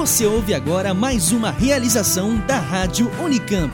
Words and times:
Você 0.00 0.24
ouve 0.24 0.54
agora 0.54 0.94
mais 0.94 1.30
uma 1.30 1.50
realização 1.50 2.38
da 2.46 2.56
Rádio 2.56 3.10
Unicamp. 3.22 3.70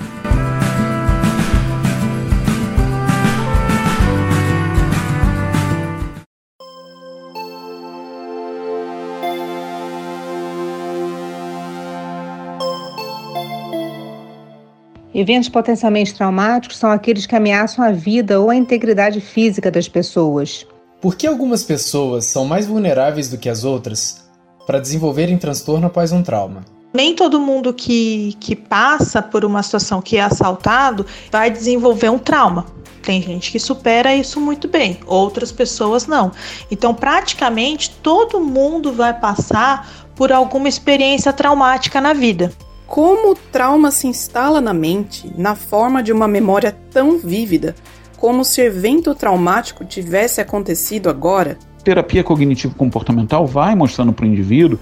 Eventos 15.14 15.48
potencialmente 15.48 16.12
traumáticos 16.12 16.76
são 16.76 16.90
aqueles 16.90 17.24
que 17.24 17.36
ameaçam 17.36 17.84
a 17.84 17.92
vida 17.92 18.40
ou 18.40 18.50
a 18.50 18.56
integridade 18.56 19.20
física 19.20 19.70
das 19.70 19.88
pessoas. 19.88 20.66
Por 21.00 21.14
que 21.14 21.24
algumas 21.24 21.62
pessoas 21.62 22.24
são 22.24 22.44
mais 22.44 22.66
vulneráveis 22.66 23.30
do 23.30 23.38
que 23.38 23.48
as 23.48 23.62
outras 23.62 24.25
para 24.66 24.80
desenvolverem 24.80 25.38
transtorno 25.38 25.86
após 25.86 26.12
um 26.12 26.22
trauma? 26.22 26.64
Nem 26.92 27.14
todo 27.14 27.40
mundo 27.40 27.72
que, 27.72 28.36
que 28.40 28.56
passa 28.56 29.22
por 29.22 29.44
uma 29.44 29.62
situação 29.62 30.02
que 30.02 30.16
é 30.16 30.22
assaltado 30.22 31.06
vai 31.30 31.50
desenvolver 31.50 32.10
um 32.10 32.18
trauma. 32.18 32.66
Tem 33.02 33.22
gente 33.22 33.52
que 33.52 33.60
supera 33.60 34.16
isso 34.16 34.40
muito 34.40 34.66
bem, 34.66 34.98
outras 35.06 35.52
pessoas 35.52 36.08
não. 36.08 36.32
Então, 36.70 36.92
praticamente 36.92 37.90
todo 38.02 38.40
mundo 38.40 38.92
vai 38.92 39.14
passar 39.14 39.88
por 40.16 40.32
alguma 40.32 40.68
experiência 40.68 41.32
traumática 41.32 42.00
na 42.00 42.12
vida. 42.12 42.50
Como 42.86 43.32
o 43.32 43.34
trauma 43.34 43.90
se 43.90 44.06
instala 44.06 44.60
na 44.60 44.72
mente 44.72 45.32
na 45.36 45.54
forma 45.54 46.02
de 46.02 46.12
uma 46.12 46.26
memória 46.26 46.76
tão 46.90 47.18
vívida, 47.18 47.76
como 48.16 48.44
se 48.44 48.60
o 48.60 48.64
evento 48.64 49.14
traumático 49.14 49.84
tivesse 49.84 50.40
acontecido 50.40 51.08
agora? 51.08 51.58
Terapia 51.86 52.24
cognitivo-comportamental 52.24 53.46
vai 53.46 53.76
mostrando 53.76 54.12
para 54.12 54.24
o 54.24 54.28
indivíduo 54.28 54.76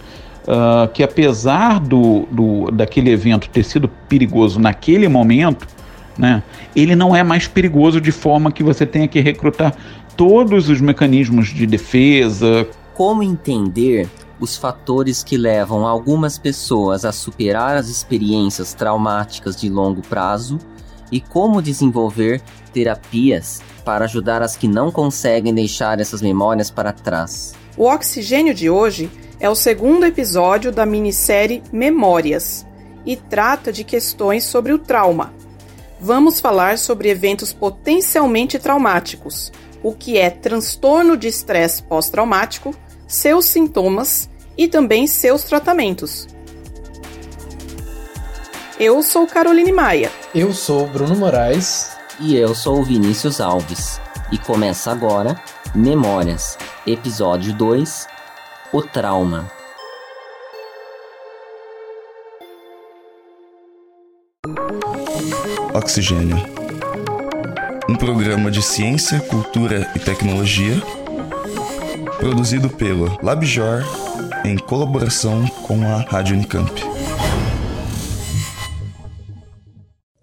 uh, 0.49 0.91
que, 0.91 1.03
apesar 1.03 1.79
do, 1.79 2.27
do, 2.31 2.71
daquele 2.71 3.11
evento 3.11 3.47
ter 3.51 3.63
sido 3.63 3.89
perigoso 4.09 4.59
naquele 4.59 5.07
momento, 5.07 5.69
né, 6.17 6.43
ele 6.75 6.97
não 6.97 7.15
é 7.15 7.23
mais 7.23 7.47
perigoso 7.47 8.01
de 8.01 8.11
forma 8.11 8.51
que 8.51 8.63
você 8.63 8.87
tenha 8.87 9.07
que 9.07 9.21
recrutar 9.21 9.77
todos 10.17 10.71
os 10.71 10.81
mecanismos 10.81 11.49
de 11.49 11.67
defesa. 11.67 12.67
Como 12.95 13.23
entender 13.23 14.09
os 14.41 14.57
fatores 14.57 15.23
que 15.23 15.37
levam 15.37 15.87
algumas 15.87 16.39
pessoas 16.39 17.05
a 17.05 17.13
superar 17.13 17.77
as 17.77 17.89
experiências 17.89 18.73
traumáticas 18.73 19.55
de 19.61 19.69
longo 19.69 20.01
prazo 20.01 20.59
e 21.11 21.21
como 21.21 21.63
desenvolver 21.63 22.41
terapias 22.73 23.63
para 23.85 24.05
ajudar 24.05 24.43
as 24.43 24.57
que 24.57 24.67
não 24.67 24.91
conseguem 24.91 25.55
deixar 25.55 26.01
essas 26.01 26.21
memórias 26.21 26.71
para 26.71 26.93
trás. 26.93 27.55
O 27.77 27.85
Oxigênio 27.85 28.55
de 28.55 28.71
hoje 28.71 29.11
é 29.41 29.49
o 29.49 29.55
segundo 29.55 30.07
episódio 30.07 30.73
da 30.73 30.87
minissérie 30.87 31.63
Memórias 31.73 32.67
e 33.05 33.17
trata 33.17 33.73
de 33.73 33.85
questões 33.85 34.45
sobre 34.45 34.73
o 34.73 34.79
trauma. 34.79 35.33
Vamos 36.01 36.41
falar 36.41 36.79
sobre 36.79 37.09
eventos 37.09 37.53
potencialmente 37.53 38.59
traumáticos, 38.59 39.53
o 39.83 39.93
que 39.93 40.19
é 40.19 40.31
transtorno 40.31 41.17
de 41.17 41.29
estresse 41.29 41.83
pós-traumático 41.83 42.75
seus 43.07 43.47
sintomas 43.47 44.29
e 44.57 44.67
também 44.67 45.07
seus 45.07 45.45
tratamentos. 45.45 46.27
Eu 48.79 49.03
sou 49.03 49.27
Caroline 49.27 49.73
Maia. 49.73 50.11
Eu 50.35 50.53
sou 50.53 50.87
Bruno 50.87 51.15
Moraes. 51.17 51.97
E 52.21 52.37
eu 52.37 52.55
sou 52.55 52.83
Vinícius 52.83 53.41
Alves. 53.41 54.01
E 54.33 54.39
começa 54.39 54.91
agora 54.91 55.41
Memórias, 55.75 56.59
episódio 56.87 57.53
2 57.55 58.07
O 58.73 58.83
Trauma. 58.83 59.51
Oxigênio 65.73 66.55
um 67.89 67.97
programa 67.97 68.51
de 68.51 68.63
ciência, 68.63 69.21
cultura 69.21 69.91
e 69.95 69.99
tecnologia 69.99 70.83
produzido 72.19 72.71
pelo 72.71 73.19
LabJor 73.23 73.85
em 74.45 74.57
colaboração 74.57 75.47
com 75.67 75.83
a 75.83 75.99
Rádio 75.99 76.35
Unicamp. 76.35 76.94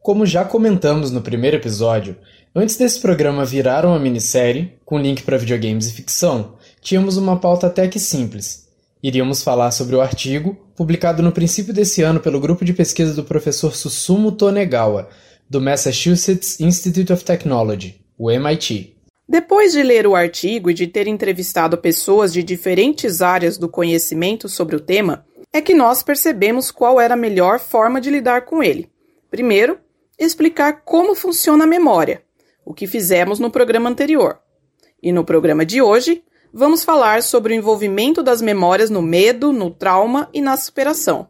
Como 0.02 0.26
já 0.26 0.44
comentamos 0.44 1.12
no 1.12 1.22
primeiro 1.22 1.58
episódio, 1.58 2.18
antes 2.56 2.76
desse 2.76 3.00
programa 3.00 3.46
virar 3.46 3.86
uma 3.86 4.00
minissérie, 4.00 4.74
com 4.84 5.00
link 5.00 5.22
para 5.22 5.38
videogames 5.38 5.88
e 5.88 5.94
ficção, 5.94 6.56
tínhamos 6.82 7.18
uma 7.18 7.40
pauta 7.40 7.68
até 7.68 7.88
que 7.88 8.00
simples. 8.00 8.68
Iríamos 9.04 9.44
falar 9.44 9.70
sobre 9.70 9.96
o 9.96 10.02
artigo, 10.02 10.58
publicado 10.76 11.22
no 11.22 11.32
princípio 11.32 11.72
desse 11.72 12.02
ano 12.02 12.20
pelo 12.20 12.40
grupo 12.40 12.66
de 12.66 12.74
pesquisa 12.74 13.14
do 13.14 13.24
professor 13.24 13.76
Susumu 13.76 14.32
Tonegawa, 14.32 15.08
do 15.48 15.62
Massachusetts 15.62 16.60
Institute 16.60 17.14
of 17.14 17.24
Technology, 17.24 18.02
o 18.18 18.32
MIT, 18.32 18.96
depois 19.30 19.72
de 19.72 19.82
ler 19.82 20.08
o 20.08 20.16
artigo 20.16 20.70
e 20.70 20.74
de 20.74 20.88
ter 20.88 21.08
entrevistado 21.08 21.78
pessoas 21.78 22.34
de 22.34 22.44
diferentes 22.44 23.22
áreas 23.22 23.58
do 23.58 23.70
conhecimento 23.70 24.50
sobre 24.50 24.76
o 24.76 24.80
tema, 24.80 25.26
é 25.54 25.62
que 25.62 25.74
nós 25.74 26.04
percebemos 26.04 26.70
qual 26.70 27.00
era 27.00 27.14
a 27.14 27.18
melhor 27.18 27.60
forma 27.60 28.02
de 28.02 28.10
lidar 28.10 28.42
com 28.46 28.62
ele. 28.62 28.90
Primeiro, 29.30 29.80
explicar 30.26 30.84
como 30.86 31.16
funciona 31.16 31.64
a 31.64 31.68
memória, 31.68 32.22
o 32.66 32.74
que 32.74 32.88
fizemos 32.88 33.40
no 33.40 33.50
programa 33.50 33.90
anterior. 33.90 34.40
E 35.02 35.12
no 35.12 35.26
programa 35.26 35.66
de 35.66 35.82
hoje, 35.82 36.24
vamos 36.54 36.84
falar 36.84 37.24
sobre 37.24 37.54
o 37.54 37.58
envolvimento 37.58 38.22
das 38.22 38.42
memórias 38.42 38.90
no 38.90 39.02
medo, 39.02 39.52
no 39.52 39.72
trauma 39.72 40.30
e 40.34 40.42
na 40.42 40.56
superação. 40.58 41.28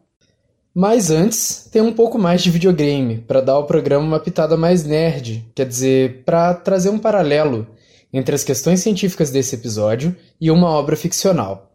Mas 0.74 1.10
antes, 1.10 1.68
tem 1.70 1.82
um 1.82 1.92
pouco 1.92 2.18
mais 2.18 2.42
de 2.42 2.50
videogame, 2.50 3.18
para 3.18 3.40
dar 3.40 3.52
ao 3.52 3.66
programa 3.66 4.06
uma 4.06 4.20
pitada 4.20 4.56
mais 4.56 4.84
nerd, 4.84 5.46
quer 5.54 5.66
dizer, 5.66 6.22
para 6.24 6.54
trazer 6.54 6.88
um 6.88 6.98
paralelo 6.98 7.66
entre 8.12 8.34
as 8.34 8.44
questões 8.44 8.80
científicas 8.80 9.30
desse 9.30 9.54
episódio 9.54 10.14
e 10.40 10.50
uma 10.50 10.68
obra 10.68 10.96
ficcional. 10.96 11.70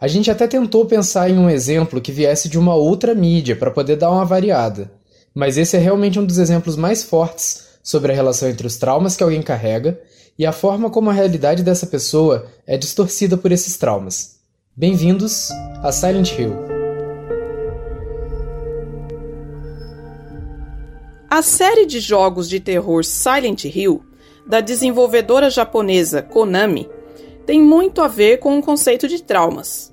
A 0.00 0.08
gente 0.08 0.30
até 0.30 0.46
tentou 0.46 0.84
pensar 0.86 1.30
em 1.30 1.38
um 1.38 1.48
exemplo 1.48 2.00
que 2.00 2.10
viesse 2.10 2.48
de 2.48 2.58
uma 2.58 2.74
outra 2.74 3.14
mídia 3.14 3.54
para 3.54 3.70
poder 3.70 3.96
dar 3.96 4.10
uma 4.10 4.24
variada, 4.24 4.90
mas 5.34 5.56
esse 5.56 5.76
é 5.76 5.78
realmente 5.78 6.18
um 6.18 6.26
dos 6.26 6.38
exemplos 6.38 6.76
mais 6.76 7.02
fortes 7.02 7.78
sobre 7.82 8.12
a 8.12 8.14
relação 8.14 8.48
entre 8.48 8.66
os 8.66 8.76
traumas 8.76 9.16
que 9.16 9.22
alguém 9.22 9.42
carrega 9.42 10.00
e 10.38 10.46
a 10.46 10.52
forma 10.52 10.90
como 10.90 11.10
a 11.10 11.12
realidade 11.12 11.62
dessa 11.62 11.86
pessoa 11.86 12.46
é 12.66 12.76
distorcida 12.76 13.36
por 13.36 13.50
esses 13.50 13.76
traumas. 13.76 14.38
Bem-vindos 14.76 15.50
a 15.82 15.90
Silent 15.90 16.38
Hill. 16.38 16.54
A 21.28 21.40
série 21.40 21.86
de 21.86 21.98
jogos 21.98 22.48
de 22.48 22.60
terror 22.60 23.04
Silent 23.04 23.64
Hill 23.64 24.02
da 24.46 24.60
desenvolvedora 24.60 25.48
japonesa 25.48 26.20
Konami 26.22 26.88
tem 27.46 27.60
muito 27.60 28.02
a 28.02 28.08
ver 28.08 28.38
com 28.38 28.58
o 28.58 28.62
conceito 28.62 29.08
de 29.08 29.22
traumas. 29.22 29.92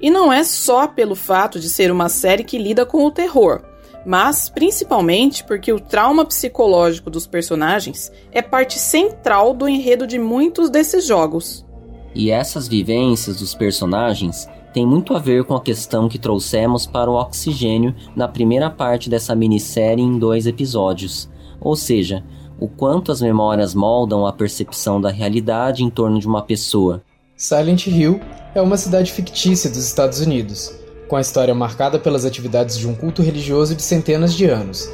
E 0.00 0.10
não 0.10 0.32
é 0.32 0.44
só 0.44 0.86
pelo 0.86 1.14
fato 1.14 1.58
de 1.58 1.68
ser 1.68 1.90
uma 1.90 2.08
série 2.08 2.44
que 2.44 2.58
lida 2.58 2.84
com 2.84 3.04
o 3.04 3.10
terror, 3.10 3.62
mas 4.06 4.48
principalmente 4.48 5.42
porque 5.42 5.72
o 5.72 5.80
trauma 5.80 6.24
psicológico 6.24 7.10
dos 7.10 7.26
personagens 7.26 8.12
é 8.30 8.40
parte 8.40 8.78
central 8.78 9.52
do 9.52 9.68
enredo 9.68 10.06
de 10.06 10.16
muitos 10.16 10.70
desses 10.70 11.04
jogos. 11.04 11.66
E 12.14 12.30
essas 12.30 12.68
vivências 12.68 13.40
dos 13.40 13.52
personagens 13.52 14.48
têm 14.72 14.86
muito 14.86 15.12
a 15.12 15.18
ver 15.18 15.42
com 15.42 15.56
a 15.56 15.60
questão 15.60 16.08
que 16.08 16.20
trouxemos 16.20 16.86
para 16.86 17.10
o 17.10 17.14
oxigênio 17.14 17.94
na 18.14 18.28
primeira 18.28 18.70
parte 18.70 19.10
dessa 19.10 19.34
minissérie 19.34 20.04
em 20.04 20.18
dois 20.18 20.46
episódios, 20.46 21.28
ou 21.60 21.74
seja, 21.74 22.22
o 22.60 22.68
quanto 22.68 23.10
as 23.10 23.20
memórias 23.20 23.74
moldam 23.74 24.24
a 24.24 24.32
percepção 24.32 25.00
da 25.00 25.10
realidade 25.10 25.82
em 25.82 25.90
torno 25.90 26.20
de 26.20 26.28
uma 26.28 26.42
pessoa. 26.42 27.02
Silent 27.36 27.88
Hill 27.88 28.20
é 28.54 28.62
uma 28.62 28.76
cidade 28.76 29.12
fictícia 29.12 29.68
dos 29.68 29.84
Estados 29.84 30.20
Unidos, 30.20 30.85
com 31.08 31.16
a 31.16 31.20
história 31.20 31.54
marcada 31.54 31.98
pelas 31.98 32.24
atividades 32.24 32.76
de 32.76 32.88
um 32.88 32.94
culto 32.94 33.22
religioso 33.22 33.74
de 33.74 33.82
centenas 33.82 34.34
de 34.34 34.46
anos. 34.46 34.90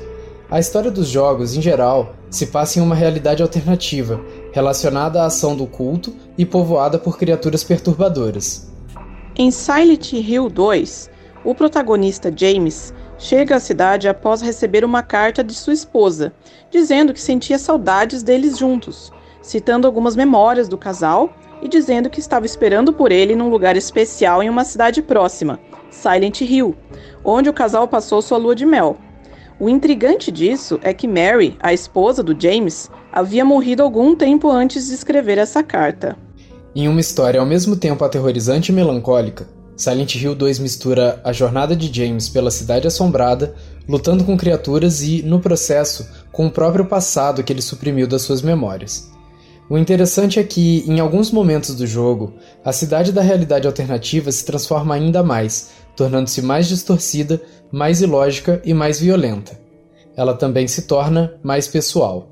A 0.50 0.60
história 0.60 0.90
dos 0.90 1.08
jogos, 1.08 1.56
em 1.56 1.62
geral, 1.62 2.14
se 2.28 2.46
passa 2.46 2.78
em 2.78 2.82
uma 2.82 2.94
realidade 2.94 3.42
alternativa, 3.42 4.20
relacionada 4.52 5.22
à 5.22 5.26
ação 5.26 5.56
do 5.56 5.66
culto 5.66 6.14
e 6.36 6.44
povoada 6.44 6.98
por 6.98 7.16
criaturas 7.16 7.64
perturbadoras. 7.64 8.70
Em 9.34 9.50
Silent 9.50 10.12
Hill 10.12 10.50
2, 10.50 11.10
o 11.42 11.54
protagonista 11.54 12.30
James 12.34 12.92
chega 13.18 13.56
à 13.56 13.60
cidade 13.60 14.08
após 14.08 14.42
receber 14.42 14.84
uma 14.84 15.02
carta 15.02 15.42
de 15.42 15.54
sua 15.54 15.72
esposa, 15.72 16.34
dizendo 16.70 17.14
que 17.14 17.20
sentia 17.20 17.58
saudades 17.58 18.22
deles 18.22 18.58
juntos, 18.58 19.10
citando 19.40 19.86
algumas 19.86 20.14
memórias 20.14 20.68
do 20.68 20.76
casal 20.76 21.32
e 21.62 21.68
dizendo 21.68 22.10
que 22.10 22.20
estava 22.20 22.44
esperando 22.44 22.92
por 22.92 23.10
ele 23.10 23.34
num 23.34 23.48
lugar 23.48 23.76
especial 23.76 24.42
em 24.42 24.50
uma 24.50 24.64
cidade 24.64 25.00
próxima, 25.00 25.58
Silent 25.92 26.40
Hill, 26.40 26.74
onde 27.24 27.48
o 27.48 27.52
casal 27.52 27.86
passou 27.86 28.20
sua 28.20 28.38
lua 28.38 28.56
de 28.56 28.66
mel. 28.66 28.96
O 29.60 29.68
intrigante 29.68 30.32
disso 30.32 30.80
é 30.82 30.92
que 30.92 31.06
Mary, 31.06 31.56
a 31.60 31.72
esposa 31.72 32.20
do 32.20 32.34
James, 32.36 32.90
havia 33.12 33.44
morrido 33.44 33.82
algum 33.82 34.16
tempo 34.16 34.50
antes 34.50 34.88
de 34.88 34.94
escrever 34.94 35.38
essa 35.38 35.62
carta. 35.62 36.16
Em 36.74 36.88
uma 36.88 37.00
história 37.00 37.38
ao 37.38 37.46
mesmo 37.46 37.76
tempo 37.76 38.04
aterrorizante 38.04 38.72
e 38.72 38.74
melancólica, 38.74 39.46
Silent 39.76 40.14
Hill 40.16 40.34
2 40.34 40.58
mistura 40.58 41.20
a 41.22 41.32
jornada 41.32 41.76
de 41.76 41.92
James 41.94 42.28
pela 42.28 42.50
cidade 42.50 42.86
assombrada, 42.86 43.54
lutando 43.88 44.24
com 44.24 44.36
criaturas 44.36 45.02
e, 45.02 45.22
no 45.22 45.40
processo, 45.40 46.08
com 46.30 46.46
o 46.46 46.50
próprio 46.50 46.86
passado 46.86 47.42
que 47.42 47.52
ele 47.52 47.62
suprimiu 47.62 48.06
das 48.06 48.22
suas 48.22 48.42
memórias. 48.42 49.10
O 49.68 49.78
interessante 49.78 50.38
é 50.38 50.44
que, 50.44 50.84
em 50.86 51.00
alguns 51.00 51.30
momentos 51.30 51.74
do 51.74 51.86
jogo, 51.86 52.34
a 52.64 52.72
cidade 52.72 53.10
da 53.10 53.22
realidade 53.22 53.66
alternativa 53.66 54.30
se 54.30 54.44
transforma 54.44 54.94
ainda 54.94 55.22
mais, 55.22 55.70
tornando-se 55.96 56.42
mais 56.42 56.68
distorcida, 56.68 57.40
mais 57.70 58.00
ilógica 58.02 58.60
e 58.64 58.72
mais 58.74 59.00
violenta. 59.00 59.58
Ela 60.16 60.34
também 60.34 60.68
se 60.68 60.82
torna 60.82 61.34
mais 61.42 61.66
pessoal. 61.66 62.28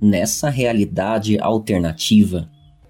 Nessa 0.00 0.48
realidade 0.50 1.38
alternativa, 1.38 2.48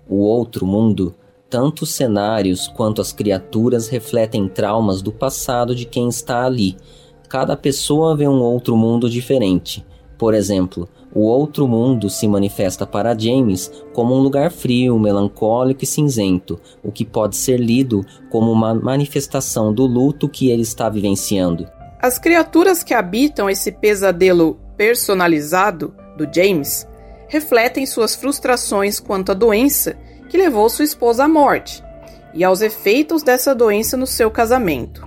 o 0.08 0.16
outro 0.16 0.66
mundo, 0.66 1.14
tanto 1.48 1.82
os 1.82 1.94
cenários 1.94 2.68
quanto 2.68 3.00
as 3.00 3.12
criaturas 3.12 3.88
refletem 3.88 4.48
traumas 4.48 5.00
do 5.00 5.12
passado 5.12 5.74
de 5.74 5.84
quem 5.84 6.08
está 6.08 6.44
ali. 6.44 6.76
Cada 7.28 7.56
pessoa 7.56 8.16
vê 8.16 8.28
um 8.28 8.40
outro 8.40 8.76
mundo 8.76 9.08
diferente. 9.08 9.84
Por 10.18 10.34
exemplo, 10.34 10.88
o 11.14 11.20
outro 11.20 11.68
mundo 11.68 12.10
se 12.10 12.26
manifesta 12.26 12.84
para 12.86 13.16
James 13.16 13.70
como 13.92 14.14
um 14.14 14.18
lugar 14.18 14.50
frio, 14.50 14.98
melancólico 14.98 15.84
e 15.84 15.86
cinzento, 15.86 16.60
o 16.82 16.90
que 16.90 17.04
pode 17.04 17.36
ser 17.36 17.58
lido 17.58 18.04
como 18.30 18.50
uma 18.50 18.74
manifestação 18.74 19.72
do 19.72 19.86
luto 19.86 20.28
que 20.28 20.50
ele 20.50 20.62
está 20.62 20.88
vivenciando. 20.88 21.68
As 22.02 22.18
criaturas 22.18 22.82
que 22.82 22.92
habitam 22.92 23.48
esse 23.48 23.70
pesadelo 23.70 24.58
personalizado 24.76 25.94
do 26.18 26.28
James 26.32 26.86
refletem 27.28 27.86
suas 27.86 28.14
frustrações 28.14 28.98
quanto 28.98 29.30
à 29.30 29.34
doença 29.34 29.96
que 30.28 30.36
levou 30.36 30.68
sua 30.68 30.84
esposa 30.84 31.24
à 31.24 31.28
morte 31.28 31.82
e 32.34 32.42
aos 32.42 32.60
efeitos 32.60 33.22
dessa 33.22 33.54
doença 33.54 33.96
no 33.96 34.06
seu 34.06 34.30
casamento. 34.30 35.06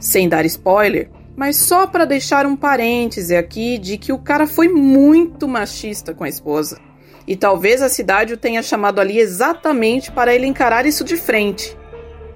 Sem 0.00 0.28
dar 0.28 0.44
spoiler, 0.44 1.10
mas 1.36 1.56
só 1.56 1.86
para 1.86 2.06
deixar 2.06 2.46
um 2.46 2.56
parêntese 2.56 3.36
aqui 3.36 3.76
de 3.78 3.98
que 3.98 4.12
o 4.12 4.18
cara 4.18 4.46
foi 4.46 4.68
muito 4.68 5.46
machista 5.46 6.14
com 6.14 6.24
a 6.24 6.28
esposa. 6.28 6.80
E 7.28 7.36
talvez 7.36 7.82
a 7.82 7.88
cidade 7.88 8.32
o 8.32 8.36
tenha 8.36 8.62
chamado 8.62 9.00
ali 9.00 9.18
exatamente 9.18 10.10
para 10.10 10.34
ele 10.34 10.46
encarar 10.46 10.86
isso 10.86 11.04
de 11.04 11.16
frente. 11.16 11.76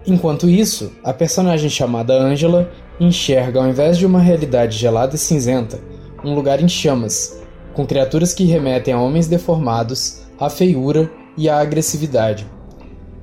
Enquanto 0.06 0.48
isso, 0.48 0.92
a 1.02 1.12
personagem 1.12 1.70
chamada 1.70 2.14
Angela 2.14 2.70
enxerga, 2.98 3.60
ao 3.60 3.68
invés 3.68 3.96
de 3.96 4.04
uma 4.04 4.20
realidade 4.20 4.76
gelada 4.76 5.14
e 5.14 5.18
cinzenta, 5.18 5.80
um 6.24 6.34
lugar 6.34 6.60
em 6.62 6.68
chamas, 6.68 7.40
com 7.72 7.86
criaturas 7.86 8.34
que 8.34 8.44
remetem 8.44 8.92
a 8.92 9.00
homens 9.00 9.26
deformados, 9.26 10.22
à 10.38 10.50
feiura 10.50 11.10
e 11.36 11.48
à 11.48 11.60
agressividade. 11.60 12.46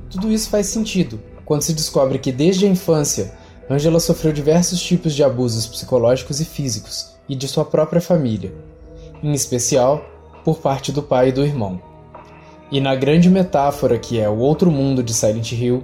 Tudo 0.09 0.31
isso 0.31 0.49
faz 0.49 0.67
sentido 0.67 1.19
quando 1.45 1.61
se 1.61 1.73
descobre 1.73 2.17
que 2.17 2.31
desde 2.31 2.65
a 2.65 2.69
infância 2.69 3.33
Angela 3.69 3.99
sofreu 3.99 4.31
diversos 4.31 4.81
tipos 4.81 5.13
de 5.13 5.23
abusos 5.23 5.67
psicológicos 5.67 6.39
e 6.39 6.45
físicos 6.45 7.13
e 7.27 7.35
de 7.35 7.47
sua 7.47 7.65
própria 7.65 8.01
família, 8.01 8.53
em 9.21 9.33
especial 9.33 10.05
por 10.45 10.59
parte 10.59 10.91
do 10.91 11.03
pai 11.03 11.29
e 11.29 11.31
do 11.33 11.43
irmão. 11.43 11.81
E 12.71 12.79
na 12.79 12.95
grande 12.95 13.29
metáfora 13.29 13.97
que 13.97 14.19
é 14.19 14.29
o 14.29 14.37
outro 14.37 14.71
mundo 14.71 15.03
de 15.03 15.13
Silent 15.13 15.51
Hill, 15.51 15.83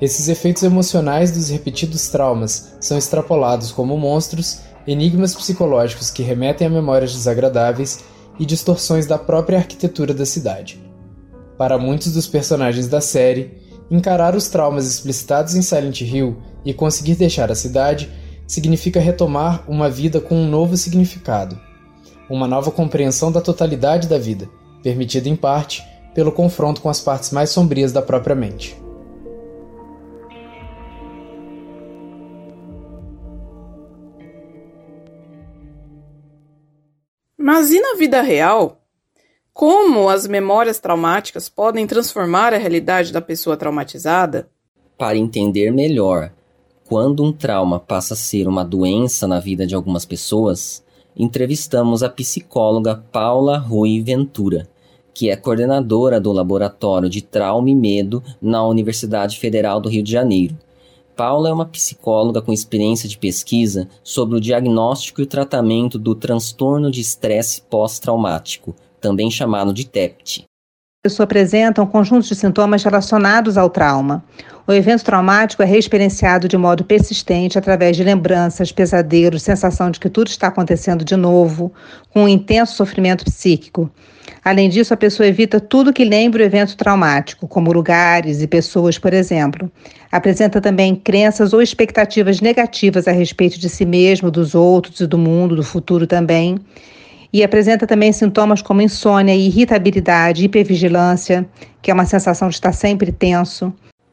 esses 0.00 0.28
efeitos 0.28 0.62
emocionais 0.62 1.30
dos 1.30 1.50
repetidos 1.50 2.08
traumas 2.08 2.76
são 2.80 2.96
extrapolados 2.96 3.72
como 3.72 3.98
monstros, 3.98 4.60
enigmas 4.86 5.34
psicológicos 5.34 6.10
que 6.10 6.22
remetem 6.22 6.66
a 6.66 6.70
memórias 6.70 7.12
desagradáveis 7.12 8.04
e 8.38 8.46
distorções 8.46 9.06
da 9.06 9.18
própria 9.18 9.58
arquitetura 9.58 10.14
da 10.14 10.24
cidade. 10.24 10.80
Para 11.58 11.76
muitos 11.76 12.12
dos 12.12 12.26
personagens 12.26 12.86
da 12.86 13.00
série, 13.00 13.67
encarar 13.90 14.34
os 14.34 14.48
traumas 14.48 14.86
explicitados 14.86 15.54
em 15.54 15.62
Silent 15.62 16.00
Hill 16.02 16.36
e 16.64 16.74
conseguir 16.74 17.14
deixar 17.14 17.50
a 17.50 17.54
cidade 17.54 18.10
significa 18.46 19.00
retomar 19.00 19.64
uma 19.68 19.90
vida 19.90 20.20
com 20.20 20.34
um 20.34 20.48
novo 20.48 20.76
significado, 20.76 21.58
uma 22.28 22.46
nova 22.48 22.70
compreensão 22.70 23.30
da 23.30 23.40
totalidade 23.40 24.08
da 24.08 24.18
vida, 24.18 24.48
permitida 24.82 25.28
em 25.28 25.36
parte 25.36 25.84
pelo 26.14 26.32
confronto 26.32 26.80
com 26.80 26.88
as 26.88 27.00
partes 27.00 27.30
mais 27.30 27.50
sombrias 27.50 27.92
da 27.92 28.02
própria 28.02 28.34
mente. 28.34 28.76
Mas 37.36 37.70
e 37.70 37.80
na 37.80 37.94
vida 37.94 38.20
real? 38.20 38.78
Como 39.58 40.08
as 40.08 40.24
memórias 40.28 40.78
traumáticas 40.78 41.48
podem 41.48 41.84
transformar 41.84 42.54
a 42.54 42.58
realidade 42.58 43.12
da 43.12 43.20
pessoa 43.20 43.56
traumatizada? 43.56 44.48
Para 44.96 45.16
entender 45.16 45.72
melhor 45.72 46.30
quando 46.88 47.24
um 47.24 47.32
trauma 47.32 47.80
passa 47.80 48.14
a 48.14 48.16
ser 48.16 48.46
uma 48.46 48.64
doença 48.64 49.26
na 49.26 49.40
vida 49.40 49.66
de 49.66 49.74
algumas 49.74 50.04
pessoas, 50.04 50.84
entrevistamos 51.16 52.04
a 52.04 52.08
psicóloga 52.08 53.02
Paula 53.10 53.58
Rui 53.58 54.00
Ventura, 54.00 54.68
que 55.12 55.28
é 55.28 55.34
coordenadora 55.34 56.20
do 56.20 56.30
Laboratório 56.30 57.10
de 57.10 57.20
Trauma 57.20 57.68
e 57.68 57.74
Medo 57.74 58.22
na 58.40 58.64
Universidade 58.64 59.40
Federal 59.40 59.80
do 59.80 59.88
Rio 59.88 60.04
de 60.04 60.12
Janeiro. 60.12 60.56
Paula 61.16 61.48
é 61.48 61.52
uma 61.52 61.66
psicóloga 61.66 62.40
com 62.40 62.52
experiência 62.52 63.08
de 63.08 63.18
pesquisa 63.18 63.88
sobre 64.04 64.36
o 64.36 64.40
diagnóstico 64.40 65.20
e 65.20 65.24
o 65.24 65.26
tratamento 65.26 65.98
do 65.98 66.14
transtorno 66.14 66.92
de 66.92 67.00
estresse 67.00 67.60
pós-traumático, 67.62 68.76
também 69.00 69.30
chamado 69.30 69.72
de 69.72 69.86
TEPT. 69.86 70.44
A 71.00 71.08
pessoa 71.08 71.24
apresenta 71.24 71.80
um 71.80 71.86
conjunto 71.86 72.26
de 72.26 72.34
sintomas 72.34 72.82
relacionados 72.82 73.56
ao 73.56 73.70
trauma. 73.70 74.24
O 74.66 74.72
evento 74.72 75.04
traumático 75.04 75.62
é 75.62 75.64
reexperienciado 75.64 76.48
de 76.48 76.56
modo 76.56 76.84
persistente 76.84 77.56
através 77.56 77.96
de 77.96 78.02
lembranças, 78.02 78.72
pesadelos, 78.72 79.42
sensação 79.42 79.92
de 79.92 80.00
que 80.00 80.10
tudo 80.10 80.26
está 80.26 80.48
acontecendo 80.48 81.04
de 81.04 81.14
novo, 81.14 81.72
com 82.10 82.24
um 82.24 82.28
intenso 82.28 82.74
sofrimento 82.74 83.24
psíquico. 83.24 83.88
Além 84.44 84.68
disso, 84.68 84.92
a 84.92 84.96
pessoa 84.96 85.26
evita 85.28 85.60
tudo 85.60 85.92
que 85.92 86.04
lembre 86.04 86.42
o 86.42 86.46
evento 86.46 86.76
traumático, 86.76 87.46
como 87.46 87.72
lugares 87.72 88.42
e 88.42 88.48
pessoas, 88.48 88.98
por 88.98 89.14
exemplo. 89.14 89.70
Apresenta 90.10 90.60
também 90.60 90.96
crenças 90.96 91.52
ou 91.52 91.62
expectativas 91.62 92.40
negativas 92.40 93.06
a 93.06 93.12
respeito 93.12 93.58
de 93.58 93.68
si 93.68 93.86
mesmo, 93.86 94.32
dos 94.32 94.52
outros 94.54 94.98
e 95.00 95.06
do 95.06 95.16
mundo, 95.16 95.54
do 95.54 95.62
futuro 95.62 96.08
também 96.08 96.58
e 97.32 97.42
apresenta 97.42 97.86
também 97.86 98.12
sintomas 98.12 98.62
como 98.62 98.82
insônia, 98.82 99.34
irritabilidade, 99.34 100.44
hipervigilância, 100.44 101.48
que 101.82 101.90
é 101.90 101.94
uma 101.94 102.06
sensação 102.06 102.48
de 102.48 102.54
estar 102.54 102.72
sempre 102.72 103.12
tenso. 103.12 103.72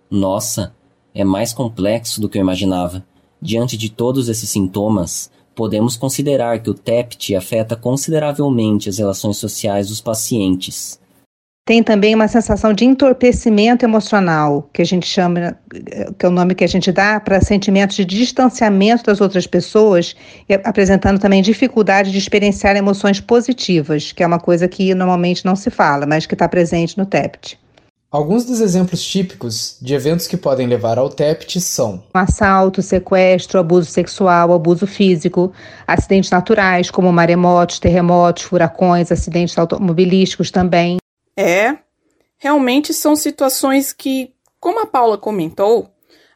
Nossa, 0.09 0.73
é 1.13 1.23
mais 1.23 1.53
complexo 1.53 2.19
do 2.19 2.27
que 2.27 2.37
eu 2.37 2.41
imaginava. 2.41 3.05
Diante 3.41 3.77
de 3.77 3.89
todos 3.89 4.27
esses 4.27 4.49
sintomas, 4.49 5.31
podemos 5.55 5.95
considerar 5.95 6.59
que 6.59 6.69
o 6.69 6.73
TEPT 6.73 7.35
afeta 7.35 7.75
consideravelmente 7.75 8.89
as 8.89 8.97
relações 8.97 9.37
sociais 9.37 9.87
dos 9.87 10.01
pacientes. 10.01 10.99
Tem 11.67 11.81
também 11.81 12.13
uma 12.13 12.27
sensação 12.27 12.73
de 12.73 12.85
entorpecimento 12.85 13.83
emocional, 13.83 14.69
que 14.71 14.83
a 14.83 14.85
gente 14.85 15.07
chama, 15.07 15.57
que 16.19 16.23
é 16.23 16.29
o 16.29 16.31
nome 16.31 16.53
que 16.53 16.63
a 16.63 16.67
gente 16.67 16.91
dá 16.91 17.19
para 17.19 17.41
sentimentos 17.41 17.95
de 17.95 18.05
distanciamento 18.05 19.05
das 19.05 19.19
outras 19.19 19.47
pessoas, 19.47 20.15
apresentando 20.63 21.17
também 21.17 21.41
dificuldade 21.41 22.11
de 22.11 22.19
experienciar 22.19 22.75
emoções 22.75 23.19
positivas, 23.19 24.11
que 24.11 24.21
é 24.21 24.27
uma 24.27 24.39
coisa 24.39 24.67
que 24.67 24.93
normalmente 24.93 25.43
não 25.43 25.55
se 25.55 25.71
fala, 25.71 26.05
mas 26.05 26.27
que 26.27 26.35
está 26.35 26.47
presente 26.47 26.99
no 26.99 27.05
TEPT. 27.07 27.57
Alguns 28.11 28.45
dos 28.45 28.61
exemplos 28.61 29.03
típicos 29.03 29.77
de 29.81 29.95
eventos 29.95 30.27
que 30.27 30.37
podem 30.37 30.67
levar 30.67 30.99
ao 30.99 31.09
TEPT 31.09 31.59
são 31.59 32.03
assalto, 32.13 32.79
sequestro, 32.83 33.59
abuso 33.59 33.89
sexual, 33.89 34.53
abuso 34.53 34.85
físico, 34.85 35.51
acidentes 35.87 36.29
naturais 36.29 36.91
como 36.91 37.11
maremotos, 37.11 37.79
terremotos, 37.79 38.43
furacões, 38.43 39.11
acidentes 39.11 39.57
automobilísticos 39.57 40.51
também. 40.51 40.97
É, 41.37 41.77
realmente 42.37 42.93
são 42.93 43.15
situações 43.15 43.91
que, 43.91 44.33
como 44.59 44.81
a 44.81 44.85
Paula 44.85 45.17
comentou, 45.17 45.89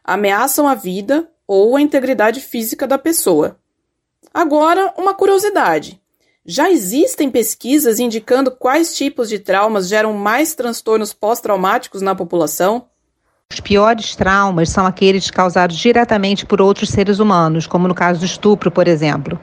ameaçam 0.04 0.68
a 0.68 0.74
vida 0.74 1.28
ou 1.46 1.76
a 1.76 1.80
integridade 1.80 2.40
física 2.40 2.86
da 2.86 2.98
pessoa. 2.98 3.56
Agora, 4.32 4.94
uma 4.96 5.14
curiosidade. 5.14 6.00
Já 6.44 6.70
existem 6.70 7.30
pesquisas 7.30 7.98
indicando 7.98 8.50
quais 8.50 8.96
tipos 8.96 9.28
de 9.28 9.38
traumas 9.38 9.88
geram 9.88 10.12
mais 10.14 10.54
transtornos 10.54 11.12
pós-traumáticos 11.12 12.02
na 12.02 12.14
população? 12.14 12.86
Os 13.52 13.60
piores 13.60 14.14
traumas 14.14 14.70
são 14.70 14.86
aqueles 14.86 15.30
causados 15.30 15.76
diretamente 15.76 16.46
por 16.46 16.62
outros 16.62 16.90
seres 16.90 17.18
humanos, 17.18 17.66
como 17.66 17.88
no 17.88 17.94
caso 17.94 18.20
do 18.20 18.26
estupro, 18.26 18.70
por 18.70 18.86
exemplo. 18.86 19.38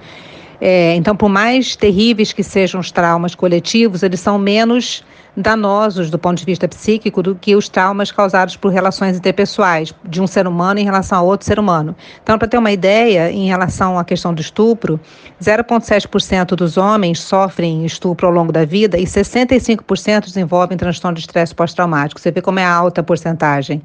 É, 0.60 0.96
então, 0.96 1.16
por 1.16 1.30
mais 1.30 1.76
terríveis 1.76 2.34
que 2.34 2.42
sejam 2.44 2.80
os 2.80 2.92
traumas 2.92 3.36
coletivos, 3.36 4.02
eles 4.02 4.20
são 4.20 4.40
menos 4.40 5.04
danosos 5.38 6.10
do 6.10 6.18
ponto 6.18 6.40
de 6.40 6.46
vista 6.46 6.68
psíquico 6.68 7.22
do 7.22 7.36
que 7.36 7.56
os 7.56 7.70
traumas 7.70 8.12
causados 8.12 8.58
por 8.58 8.72
relações 8.72 9.16
interpessoais 9.16 9.94
de 10.04 10.20
um 10.20 10.26
ser 10.26 10.48
humano 10.48 10.80
em 10.80 10.84
relação 10.84 11.20
a 11.20 11.22
outro 11.22 11.46
ser 11.46 11.60
humano. 11.60 11.96
Então, 12.24 12.40
para 12.40 12.48
ter 12.48 12.58
uma 12.58 12.72
ideia, 12.72 13.32
em 13.32 13.46
relação 13.48 14.00
à 14.00 14.04
questão 14.04 14.34
do 14.34 14.42
estupro, 14.42 15.00
0,7% 15.40 16.56
dos 16.56 16.76
homens 16.76 17.20
sofrem 17.20 17.86
estupro 17.86 18.26
ao 18.26 18.34
longo 18.34 18.52
da 18.52 18.66
vida 18.66 18.98
e 18.98 19.04
65% 19.04 20.26
desenvolvem 20.26 20.76
transtorno 20.76 21.16
de 21.16 21.22
estresse 21.22 21.54
pós-traumático. 21.54 22.20
Você 22.20 22.32
vê 22.32 22.42
como 22.42 22.60
é 22.60 22.66
alta 22.66 23.02
a 23.02 23.04
porcentagem. 23.04 23.84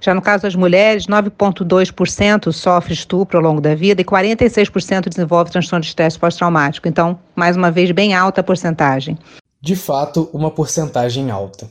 Já 0.00 0.14
no 0.14 0.22
caso 0.22 0.44
das 0.44 0.54
mulheres, 0.54 1.06
9,2% 1.06 2.50
sofre 2.50 2.94
estupro 2.94 3.38
ao 3.38 3.44
longo 3.44 3.60
da 3.60 3.74
vida 3.74 4.00
e 4.00 4.04
46% 4.04 5.08
desenvolve 5.08 5.50
transtorno 5.50 5.82
de 5.82 5.88
estresse 5.88 6.18
pós-traumático. 6.18 6.88
Então, 6.88 7.18
mais 7.36 7.56
uma 7.56 7.70
vez, 7.70 7.90
bem 7.90 8.14
alta 8.14 8.40
a 8.40 8.44
porcentagem. 8.44 9.18
De 9.64 9.74
fato, 9.74 10.28
uma 10.30 10.50
porcentagem 10.50 11.30
alta. 11.30 11.70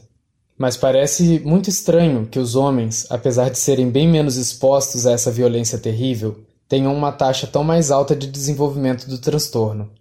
Mas 0.57 0.75
parece 0.75 1.39
muito 1.45 1.69
estranho 1.69 2.25
que 2.25 2.39
os 2.39 2.55
homens, 2.55 3.05
apesar 3.07 3.51
de 3.51 3.59
serem 3.59 3.88
bem 3.88 4.07
menos 4.07 4.35
expostos 4.35 5.05
a 5.05 5.12
essa 5.12 5.29
violência 5.29 5.77
terrível, 5.77 6.39
tenham 6.67 6.91
uma 6.91 7.12
taxa 7.12 7.45
tão 7.45 7.63
mais 7.63 7.91
alta 7.91 8.15
de 8.15 8.25
desenvolvimento 8.25 9.07
do 9.07 9.19
transtorno. 9.19 9.91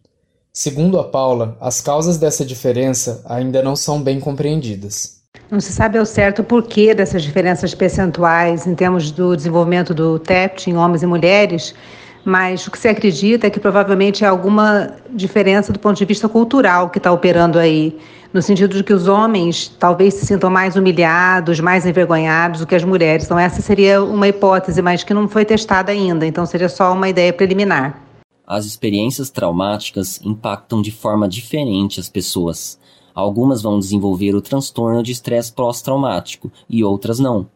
Segundo 0.51 0.99
a 0.99 1.05
Paula, 1.05 1.55
as 1.61 1.83
causas 1.83 2.17
dessa 2.17 2.47
diferença 2.47 3.23
ainda 3.27 3.63
não 3.63 3.77
são 3.77 4.01
bem 4.01 4.19
compreendidas. 4.19 5.21
Não 5.51 5.61
se 5.61 5.71
sabe 5.71 5.99
ao 5.99 6.07
certo 6.07 6.39
o 6.39 6.45
porquê 6.45 6.95
dessas 6.95 7.23
diferenças 7.23 7.75
percentuais 7.75 8.67
em 8.67 8.75
termos 8.75 9.11
do 9.11 9.37
desenvolvimento 9.37 9.93
do 9.93 10.19
TEPT 10.19 10.71
em 10.71 10.79
homens 10.79 11.03
e 11.03 11.07
mulheres, 11.07 11.75
mas 12.25 12.67
o 12.67 12.71
que 12.71 12.79
se 12.79 12.89
acredita 12.89 13.47
é 13.47 13.51
que 13.51 13.59
provavelmente 13.59 14.25
é 14.25 14.29
alguma 14.29 14.95
diferença 15.11 15.73
do 15.73 15.79
ponto 15.79 15.97
de 15.97 16.05
vista 16.05 16.29
cultural 16.29 16.91
que 16.91 16.99
está 16.99 17.11
operando 17.11 17.59
aí, 17.59 17.99
no 18.33 18.41
sentido 18.41 18.77
de 18.77 18.85
que 18.85 18.93
os 18.93 19.09
homens 19.09 19.69
talvez 19.79 20.15
se 20.15 20.27
sintam 20.27 20.49
mais 20.49 20.77
humilhados, 20.77 21.61
mais 21.61 21.85
envergonhados 21.85 22.61
do 22.61 22.67
que 22.67 22.75
as 22.75 22.85
mulheres. 22.85 23.27
Então, 23.27 23.39
essa 23.39 23.61
seria 23.61 24.03
uma 24.03 24.29
hipótese, 24.29 24.81
mas 24.81 25.05
que 25.05 25.13
não 25.13 25.29
foi 25.29 25.45
testada 25.45 25.93
ainda, 25.93 26.27
então 26.27 26.47
seria 26.47 26.69
só 26.69 26.93
uma 26.93 27.09
ideia 27.09 27.33
preliminar. 27.33 28.01
As 28.47 28.65
experiências 28.65 29.31
traumáticas 29.31 30.21
impactam 30.23 30.83
de 30.83 30.91
forma 30.91 31.29
diferente 31.29 32.01
as 32.01 32.09
pessoas. 32.09 32.79
Algumas 33.15 33.63
vão 33.63 33.79
desenvolver 33.79 34.35
o 34.35 34.41
transtorno 34.41 35.03
de 35.03 35.13
estresse 35.13 35.53
pós-traumático 35.53 36.51
e 36.69 36.83
outras 36.83 37.19
não. 37.19 37.47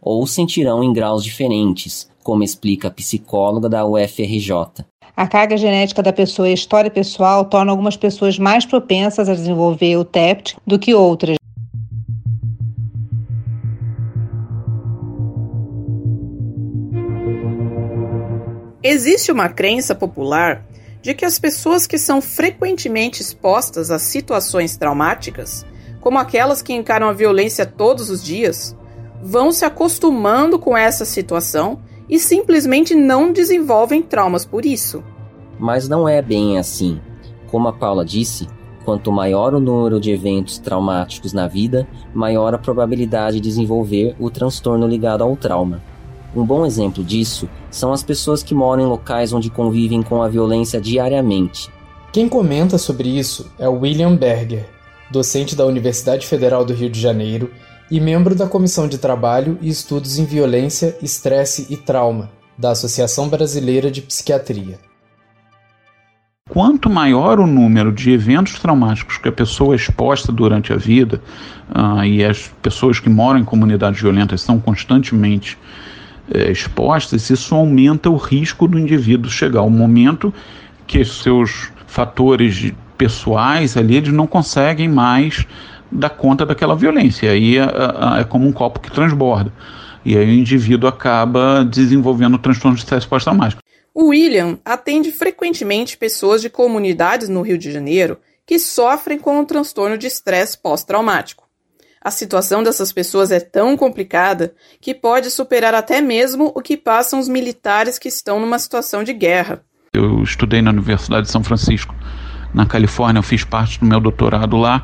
Ou 0.00 0.26
sentirão 0.26 0.84
em 0.84 0.92
graus 0.92 1.24
diferentes, 1.24 2.08
como 2.26 2.42
explica 2.42 2.88
a 2.88 2.90
psicóloga 2.90 3.68
da 3.68 3.86
UFRJ. 3.86 4.84
A 5.16 5.28
carga 5.28 5.56
genética 5.56 6.02
da 6.02 6.12
pessoa 6.12 6.48
e 6.48 6.50
a 6.50 6.54
história 6.54 6.90
pessoal 6.90 7.44
tornam 7.44 7.70
algumas 7.70 7.96
pessoas 7.96 8.36
mais 8.36 8.66
propensas 8.66 9.28
a 9.28 9.32
desenvolver 9.32 9.96
o 9.96 10.04
TEPT 10.04 10.56
do 10.66 10.76
que 10.76 10.92
outras. 10.92 11.36
Existe 18.82 19.30
uma 19.30 19.48
crença 19.48 19.94
popular 19.94 20.66
de 21.00 21.14
que 21.14 21.24
as 21.24 21.38
pessoas 21.38 21.86
que 21.86 21.96
são 21.96 22.20
frequentemente 22.20 23.22
expostas 23.22 23.92
a 23.92 24.00
situações 24.00 24.76
traumáticas, 24.76 25.64
como 26.00 26.18
aquelas 26.18 26.60
que 26.60 26.72
encaram 26.72 27.08
a 27.08 27.12
violência 27.12 27.64
todos 27.64 28.10
os 28.10 28.20
dias, 28.20 28.76
vão 29.22 29.52
se 29.52 29.64
acostumando 29.64 30.58
com 30.58 30.76
essa 30.76 31.04
situação 31.04 31.78
e 32.08 32.18
simplesmente 32.18 32.94
não 32.94 33.32
desenvolvem 33.32 34.02
traumas 34.02 34.44
por 34.44 34.64
isso. 34.64 35.02
Mas 35.58 35.88
não 35.88 36.08
é 36.08 36.20
bem 36.20 36.58
assim. 36.58 37.00
Como 37.50 37.68
a 37.68 37.72
Paula 37.72 38.04
disse, 38.04 38.46
quanto 38.84 39.10
maior 39.10 39.54
o 39.54 39.60
número 39.60 39.98
de 39.98 40.10
eventos 40.10 40.58
traumáticos 40.58 41.32
na 41.32 41.48
vida, 41.48 41.88
maior 42.14 42.54
a 42.54 42.58
probabilidade 42.58 43.36
de 43.36 43.48
desenvolver 43.48 44.14
o 44.18 44.30
transtorno 44.30 44.86
ligado 44.86 45.22
ao 45.22 45.36
trauma. 45.36 45.82
Um 46.34 46.44
bom 46.44 46.66
exemplo 46.66 47.02
disso 47.02 47.48
são 47.70 47.92
as 47.92 48.02
pessoas 48.02 48.42
que 48.42 48.54
moram 48.54 48.84
em 48.84 48.86
locais 48.86 49.32
onde 49.32 49.50
convivem 49.50 50.02
com 50.02 50.22
a 50.22 50.28
violência 50.28 50.80
diariamente. 50.80 51.70
Quem 52.12 52.28
comenta 52.28 52.78
sobre 52.78 53.08
isso 53.08 53.50
é 53.58 53.68
o 53.68 53.80
William 53.80 54.14
Berger, 54.14 54.68
docente 55.10 55.56
da 55.56 55.64
Universidade 55.64 56.26
Federal 56.26 56.64
do 56.64 56.74
Rio 56.74 56.90
de 56.90 57.00
Janeiro 57.00 57.50
e 57.90 58.00
membro 58.00 58.34
da 58.34 58.46
Comissão 58.46 58.88
de 58.88 58.98
Trabalho 58.98 59.58
e 59.60 59.68
Estudos 59.68 60.18
em 60.18 60.24
Violência, 60.24 60.96
Estresse 61.02 61.66
e 61.70 61.76
Trauma, 61.76 62.30
da 62.58 62.70
Associação 62.70 63.28
Brasileira 63.28 63.90
de 63.90 64.02
Psiquiatria. 64.02 64.78
Quanto 66.48 66.88
maior 66.88 67.40
o 67.40 67.46
número 67.46 67.92
de 67.92 68.12
eventos 68.12 68.58
traumáticos 68.58 69.18
que 69.18 69.28
a 69.28 69.32
pessoa 69.32 69.74
é 69.74 69.76
exposta 69.76 70.30
durante 70.32 70.72
a 70.72 70.76
vida, 70.76 71.20
uh, 71.70 72.04
e 72.04 72.24
as 72.24 72.48
pessoas 72.62 73.00
que 73.00 73.08
moram 73.08 73.40
em 73.40 73.44
comunidades 73.44 74.00
violentas 74.00 74.42
são 74.42 74.60
constantemente 74.60 75.58
uh, 76.28 76.50
expostas, 76.50 77.28
isso 77.30 77.54
aumenta 77.54 78.08
o 78.08 78.16
risco 78.16 78.68
do 78.68 78.78
indivíduo 78.78 79.30
chegar 79.30 79.60
ao 79.60 79.70
momento 79.70 80.32
que 80.86 81.04
seus 81.04 81.70
fatores 81.86 82.72
pessoais 82.96 83.76
ali 83.76 83.96
eles 83.96 84.12
não 84.12 84.26
conseguem 84.26 84.88
mais 84.88 85.44
dar 85.96 86.10
conta 86.10 86.44
daquela 86.44 86.76
violência. 86.76 87.30
Aí 87.30 87.58
é, 87.58 87.62
é, 88.20 88.24
como 88.24 88.46
um 88.46 88.52
copo 88.52 88.80
que 88.80 88.90
transborda. 88.90 89.52
E 90.04 90.16
aí 90.16 90.26
o 90.28 90.32
indivíduo 90.32 90.88
acaba 90.88 91.64
desenvolvendo 91.64 92.38
transtorno 92.38 92.76
de 92.76 92.82
estresse 92.82 93.06
pós-traumático. 93.06 93.62
O 93.92 94.08
William 94.08 94.58
atende 94.64 95.10
frequentemente 95.10 95.96
pessoas 95.96 96.42
de 96.42 96.50
comunidades 96.50 97.28
no 97.28 97.42
Rio 97.42 97.58
de 97.58 97.72
Janeiro 97.72 98.18
que 98.46 98.58
sofrem 98.58 99.18
com 99.18 99.40
o 99.40 99.44
transtorno 99.44 99.98
de 99.98 100.06
estresse 100.06 100.56
pós-traumático. 100.56 101.44
A 102.00 102.10
situação 102.12 102.62
dessas 102.62 102.92
pessoas 102.92 103.32
é 103.32 103.40
tão 103.40 103.76
complicada 103.76 104.54
que 104.80 104.94
pode 104.94 105.28
superar 105.28 105.74
até 105.74 106.00
mesmo 106.00 106.52
o 106.54 106.62
que 106.62 106.76
passam 106.76 107.18
os 107.18 107.28
militares 107.28 107.98
que 107.98 108.06
estão 108.06 108.38
numa 108.38 108.60
situação 108.60 109.02
de 109.02 109.12
guerra. 109.12 109.64
Eu 109.92 110.22
estudei 110.22 110.62
na 110.62 110.70
Universidade 110.70 111.26
de 111.26 111.32
São 111.32 111.42
Francisco 111.42 111.92
na 112.52 112.66
Califórnia, 112.66 113.18
eu 113.18 113.22
fiz 113.22 113.44
parte 113.44 113.80
do 113.80 113.86
meu 113.86 114.00
doutorado 114.00 114.56
lá 114.56 114.82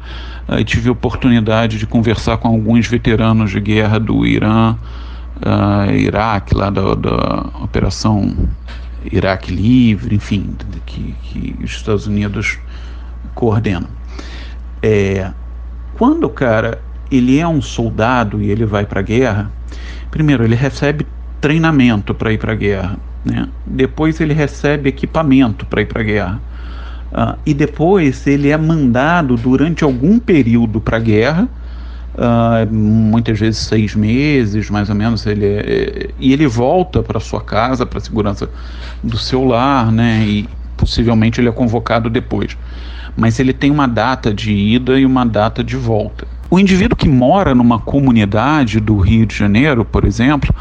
uh, 0.48 0.58
e 0.58 0.64
tive 0.64 0.90
oportunidade 0.90 1.78
de 1.78 1.86
conversar 1.86 2.36
com 2.38 2.48
alguns 2.48 2.86
veteranos 2.86 3.50
de 3.50 3.60
guerra 3.60 3.98
do 3.98 4.26
Irã, 4.26 4.76
uh, 5.36 5.90
Iraque, 5.92 6.54
lá 6.54 6.70
da, 6.70 6.94
da 6.94 7.46
Operação 7.62 8.48
Iraque 9.10 9.52
Livre, 9.52 10.14
enfim, 10.14 10.54
que, 10.86 11.14
que 11.22 11.56
os 11.62 11.70
Estados 11.72 12.06
Unidos 12.06 12.58
coordenam. 13.34 13.88
É, 14.82 15.30
quando 15.96 16.24
o 16.24 16.30
cara 16.30 16.80
ele 17.10 17.38
é 17.38 17.46
um 17.46 17.60
soldado 17.60 18.40
e 18.40 18.50
ele 18.50 18.64
vai 18.64 18.86
para 18.86 19.00
a 19.00 19.02
guerra, 19.02 19.50
primeiro 20.10 20.44
ele 20.44 20.54
recebe 20.54 21.06
treinamento 21.40 22.14
para 22.14 22.32
ir 22.32 22.38
para 22.38 22.52
a 22.52 22.54
guerra, 22.54 22.98
né? 23.24 23.48
depois 23.66 24.20
ele 24.20 24.32
recebe 24.32 24.88
equipamento 24.88 25.66
para 25.66 25.82
ir 25.82 25.86
para 25.86 26.00
a 26.00 26.04
guerra 26.04 26.40
Uh, 27.12 27.38
e 27.44 27.52
depois 27.52 28.26
ele 28.26 28.48
é 28.48 28.56
mandado 28.56 29.36
durante 29.36 29.84
algum 29.84 30.18
período 30.18 30.80
para 30.80 30.96
a 30.96 31.00
guerra, 31.00 31.46
uh, 32.14 32.74
muitas 32.74 33.38
vezes 33.38 33.60
seis 33.60 33.94
meses, 33.94 34.70
mais 34.70 34.88
ou 34.88 34.94
menos, 34.94 35.26
ele 35.26 35.44
é, 35.44 35.58
é 35.58 36.10
e 36.18 36.32
ele 36.32 36.46
volta 36.46 37.02
para 37.02 37.20
sua 37.20 37.42
casa, 37.42 37.84
para 37.84 37.98
a 37.98 38.00
segurança 38.00 38.48
do 39.02 39.18
seu 39.18 39.44
lar, 39.44 39.92
né? 39.92 40.24
E 40.26 40.48
possivelmente 40.74 41.38
ele 41.38 41.48
é 41.48 41.52
convocado 41.52 42.08
depois. 42.08 42.56
Mas 43.14 43.38
ele 43.38 43.52
tem 43.52 43.70
uma 43.70 43.86
data 43.86 44.32
de 44.32 44.50
ida 44.50 44.98
e 44.98 45.04
uma 45.04 45.26
data 45.26 45.62
de 45.62 45.76
volta. 45.76 46.26
O 46.48 46.58
indivíduo 46.58 46.96
que 46.96 47.08
mora 47.08 47.54
numa 47.54 47.78
comunidade 47.78 48.80
do 48.80 48.96
Rio 48.98 49.26
de 49.26 49.36
Janeiro, 49.36 49.84
por 49.84 50.04
exemplo, 50.04 50.54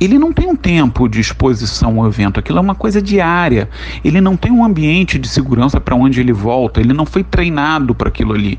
ele 0.00 0.18
não 0.18 0.32
tem 0.32 0.46
um 0.46 0.56
tempo 0.56 1.08
de 1.08 1.20
exposição 1.20 2.00
ao 2.00 2.06
evento, 2.06 2.38
aquilo 2.38 2.58
é 2.58 2.60
uma 2.60 2.74
coisa 2.74 3.00
diária. 3.00 3.68
Ele 4.04 4.20
não 4.20 4.36
tem 4.36 4.52
um 4.52 4.64
ambiente 4.64 5.18
de 5.18 5.28
segurança 5.28 5.80
para 5.80 5.94
onde 5.94 6.20
ele 6.20 6.32
volta, 6.32 6.80
ele 6.80 6.92
não 6.92 7.06
foi 7.06 7.24
treinado 7.24 7.94
para 7.94 8.08
aquilo 8.08 8.34
ali. 8.34 8.58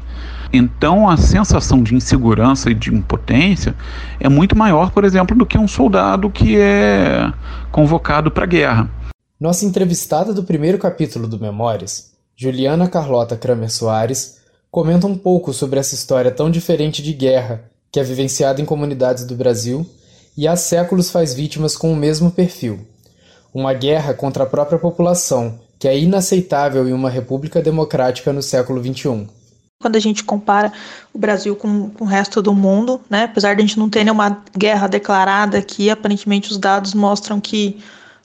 Então 0.52 1.10
a 1.10 1.18
sensação 1.18 1.84
de 1.84 1.94
insegurança 1.94 2.72
e 2.72 2.74
de 2.74 2.94
impotência 2.94 3.76
é 4.20 4.30
muito 4.30 4.58
maior, 4.58 4.92
por 4.92 5.04
exemplo, 5.04 5.38
do 5.38 5.46
que 5.46 5.58
um 5.58 5.68
soldado 5.68 6.30
que 6.30 6.58
é 6.58 7.32
convocado 7.72 8.32
para 8.32 8.44
a 8.44 8.48
guerra. 8.48 8.90
Nossa 9.40 9.66
entrevistada 9.66 10.34
do 10.34 10.44
primeiro 10.44 10.80
capítulo 10.80 11.28
do 11.28 11.40
Memórias, 11.40 12.14
Juliana 12.36 12.88
Carlota 12.88 13.36
Kramer 13.36 13.70
Soares, 13.70 14.38
comenta 14.72 15.06
um 15.06 15.18
pouco 15.18 15.54
sobre 15.54 15.80
essa 15.80 15.94
história 15.94 16.32
tão 16.32 16.50
diferente 16.50 17.04
de 17.04 17.14
guerra 17.14 17.66
que 17.92 18.00
é 18.00 18.04
vivenciada 18.04 18.62
em 18.62 18.66
comunidades 18.66 19.26
do 19.26 19.36
Brasil 19.36 19.86
e 20.38 20.48
há 20.48 20.56
séculos 20.56 21.10
faz 21.10 21.34
vítimas 21.34 21.76
com 21.76 21.92
o 21.92 21.96
mesmo 21.96 22.30
perfil. 22.30 22.88
Uma 23.52 23.74
guerra 23.74 24.14
contra 24.14 24.44
a 24.44 24.48
própria 24.48 24.78
população, 24.78 25.60
que 25.80 25.88
é 25.88 25.98
inaceitável 25.98 26.88
em 26.88 26.94
uma 26.94 27.10
república 27.10 27.60
democrática 27.60 28.32
no 28.32 28.44
século 28.44 28.80
XXI. 28.82 29.28
Quando 29.82 29.96
a 29.96 30.00
gente 30.00 30.24
compara 30.24 30.72
o 31.14 31.18
Brasil 31.18 31.56
com, 31.56 31.90
com 31.90 32.04
o 32.04 32.08
resto 32.08 32.42
do 32.42 32.54
mundo, 32.54 33.02
né, 33.10 33.24
apesar 33.24 33.56
de 33.56 33.62
a 33.62 33.66
gente 33.66 33.80
não 33.80 33.90
ter 33.90 34.04
nenhuma 34.04 34.44
guerra 34.56 34.88
declarada 34.88 35.58
aqui, 35.58 35.90
aparentemente 35.90 36.52
os 36.52 36.58
dados 36.58 36.94
mostram 36.94 37.40
que 37.40 37.80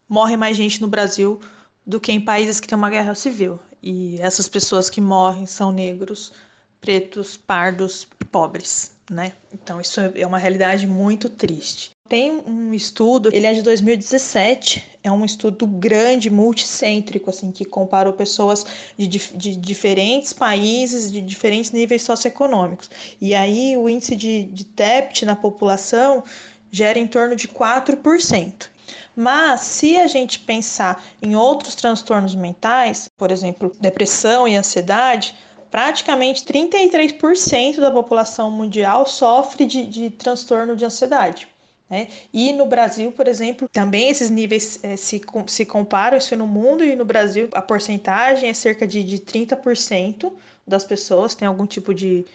morre 0.08 0.36
mais 0.36 0.56
gente 0.56 0.80
no 0.80 0.88
Brasil 0.88 1.40
do 1.86 2.00
que 2.00 2.12
em 2.12 2.20
países 2.20 2.60
que 2.60 2.68
têm 2.68 2.76
uma 2.76 2.90
guerra 2.90 3.14
civil. 3.14 3.58
E 3.82 4.20
essas 4.20 4.48
pessoas 4.48 4.88
que 4.88 5.00
morrem 5.00 5.44
são 5.46 5.72
negros, 5.72 6.32
pretos, 6.80 7.36
pardos 7.36 8.06
e 8.20 8.24
pobres, 8.24 8.91
né? 9.10 9.32
Então 9.52 9.80
isso 9.80 10.00
é 10.00 10.26
uma 10.26 10.38
realidade 10.38 10.86
muito 10.86 11.28
triste. 11.28 11.90
Tem 12.08 12.30
um 12.30 12.74
estudo, 12.74 13.30
ele 13.32 13.46
é 13.46 13.54
de 13.54 13.62
2017, 13.62 14.98
é 15.02 15.10
um 15.10 15.24
estudo 15.24 15.66
grande, 15.66 16.28
multicêntrico, 16.28 17.30
assim, 17.30 17.50
que 17.50 17.64
comparou 17.64 18.12
pessoas 18.12 18.66
de, 18.98 19.06
de 19.06 19.56
diferentes 19.56 20.32
países, 20.32 21.10
de 21.10 21.20
diferentes 21.20 21.70
níveis 21.70 22.02
socioeconômicos. 22.02 22.90
E 23.20 23.34
aí 23.34 23.76
o 23.76 23.88
índice 23.88 24.16
de, 24.16 24.44
de 24.44 24.64
TEPT 24.64 25.24
na 25.24 25.36
população 25.36 26.22
gera 26.70 26.98
em 26.98 27.06
torno 27.06 27.36
de 27.36 27.48
4%. 27.48 28.72
Mas 29.14 29.60
se 29.60 29.96
a 29.96 30.06
gente 30.06 30.38
pensar 30.40 31.04
em 31.20 31.36
outros 31.36 31.74
transtornos 31.74 32.34
mentais, 32.34 33.08
por 33.16 33.30
exemplo, 33.30 33.72
depressão 33.78 34.48
e 34.48 34.56
ansiedade, 34.56 35.34
praticamente 35.72 36.44
33% 36.44 37.80
da 37.80 37.90
população 37.90 38.50
mundial 38.50 39.06
sofre 39.06 39.64
de, 39.64 39.86
de 39.86 40.10
transtorno 40.10 40.76
de 40.76 40.84
ansiedade. 40.84 41.48
Né? 41.88 42.08
E 42.30 42.52
no 42.52 42.66
Brasil, 42.66 43.10
por 43.10 43.26
exemplo, 43.26 43.66
também 43.72 44.10
esses 44.10 44.28
níveis 44.28 44.78
é, 44.84 44.98
se, 44.98 45.22
se 45.46 45.64
comparam, 45.64 46.18
isso 46.18 46.36
no 46.36 46.46
mundo 46.46 46.84
e 46.84 46.94
no 46.94 47.06
Brasil 47.06 47.48
a 47.54 47.62
porcentagem 47.62 48.50
é 48.50 48.54
cerca 48.54 48.86
de, 48.86 49.02
de 49.02 49.18
30% 49.18 50.34
das 50.66 50.84
pessoas 50.84 51.34
têm 51.34 51.48
algum 51.48 51.66
tipo 51.66 51.94
de, 51.94 52.26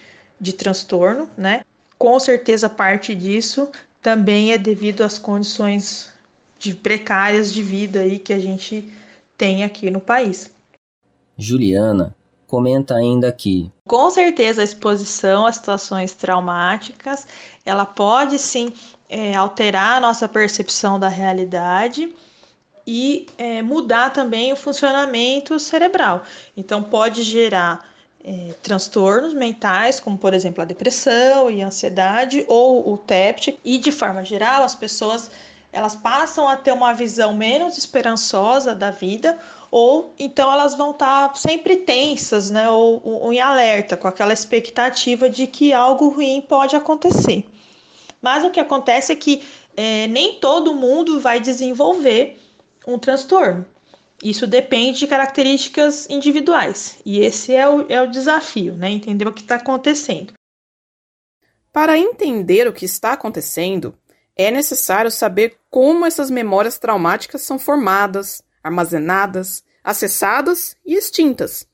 de 0.41 0.53
transtorno, 0.53 1.29
né? 1.38 1.62
Com 2.00 2.20
certeza 2.20 2.67
parte 2.67 3.13
disso 3.13 3.72
também 4.01 4.51
é 4.51 4.58
devido 4.58 5.03
às 5.03 5.20
condições 5.20 6.12
de 6.58 6.74
precárias 6.74 7.53
de 7.53 7.62
vida 7.62 8.00
aí 8.00 8.17
que 8.17 8.34
a 8.34 8.39
gente 8.39 8.91
tem 9.38 9.63
aqui 9.63 9.91
no 9.91 10.01
país. 10.01 10.51
Juliana 11.38 12.16
comenta 12.47 12.95
ainda 12.95 13.31
que 13.31 13.69
com 13.87 14.09
certeza 14.09 14.61
a 14.61 14.63
exposição 14.63 15.45
a 15.45 15.51
situações 15.51 16.13
traumáticas 16.13 17.27
ela 17.65 17.85
pode 17.85 18.39
sim 18.39 18.73
é, 19.09 19.35
alterar 19.35 19.97
a 19.97 19.99
nossa 19.99 20.27
percepção 20.27 20.99
da 20.99 21.07
realidade 21.07 22.13
e 22.85 23.27
é, 23.37 23.61
mudar 23.61 24.11
também 24.11 24.53
o 24.53 24.55
funcionamento 24.55 25.59
cerebral. 25.59 26.23
Então 26.55 26.81
pode 26.81 27.21
gerar 27.23 27.89
é, 28.23 28.53
transtornos 28.63 29.33
mentais, 29.33 29.99
como 29.99 30.17
por 30.17 30.33
exemplo 30.33 30.61
a 30.61 30.65
depressão 30.65 31.51
e 31.51 31.61
a 31.61 31.67
ansiedade 31.67 32.45
ou 32.47 32.93
o 32.93 32.97
TEPT, 32.97 33.59
e 33.63 33.77
de 33.77 33.91
forma 33.91 34.23
geral 34.23 34.63
as 34.63 34.73
pessoas 34.73 35.29
elas 35.71 35.95
passam 35.95 36.47
a 36.47 36.55
ter 36.55 36.71
uma 36.71 36.93
visão 36.93 37.35
menos 37.35 37.77
esperançosa 37.77 38.73
da 38.73 38.89
vida, 38.89 39.37
ou 39.69 40.13
então 40.17 40.51
elas 40.51 40.75
vão 40.75 40.91
estar 40.91 41.36
sempre 41.36 41.77
tensas, 41.77 42.50
né, 42.50 42.69
ou, 42.69 43.01
ou 43.03 43.33
em 43.33 43.39
alerta, 43.39 43.97
com 43.97 44.07
aquela 44.07 44.33
expectativa 44.33 45.29
de 45.29 45.47
que 45.47 45.74
algo 45.74 46.09
ruim 46.09 46.41
pode 46.41 46.75
acontecer. 46.75 47.45
Mas 48.21 48.43
o 48.43 48.50
que 48.50 48.59
acontece 48.59 49.12
é 49.12 49.15
que 49.15 49.43
é, 49.75 50.07
nem 50.07 50.39
todo 50.39 50.74
mundo 50.74 51.19
vai 51.19 51.39
desenvolver 51.39 52.39
um 52.88 52.97
transtorno. 52.97 53.65
Isso 54.24 54.47
depende 54.47 55.00
de 55.00 55.07
características 55.07 56.09
individuais. 56.09 57.00
E 57.05 57.19
esse 57.19 57.53
é 57.53 57.69
o, 57.69 57.86
é 57.88 58.01
o 58.01 58.09
desafio, 58.09 58.75
né? 58.75 58.89
Entender 58.89 59.27
o 59.27 59.33
que 59.33 59.41
está 59.41 59.55
acontecendo. 59.55 60.33
Para 61.71 61.97
entender 61.97 62.67
o 62.67 62.74
que 62.74 62.86
está 62.86 63.13
acontecendo, 63.13 63.95
é 64.36 64.50
necessário 64.50 65.12
saber 65.12 65.57
como 65.69 66.05
essas 66.05 66.31
memórias 66.31 66.79
traumáticas 66.79 67.43
são 67.43 67.59
formadas, 67.59 68.41
armazenadas, 68.67 69.63
acessadas 69.83 70.75
e 70.86 70.93
extintas. 70.93 71.67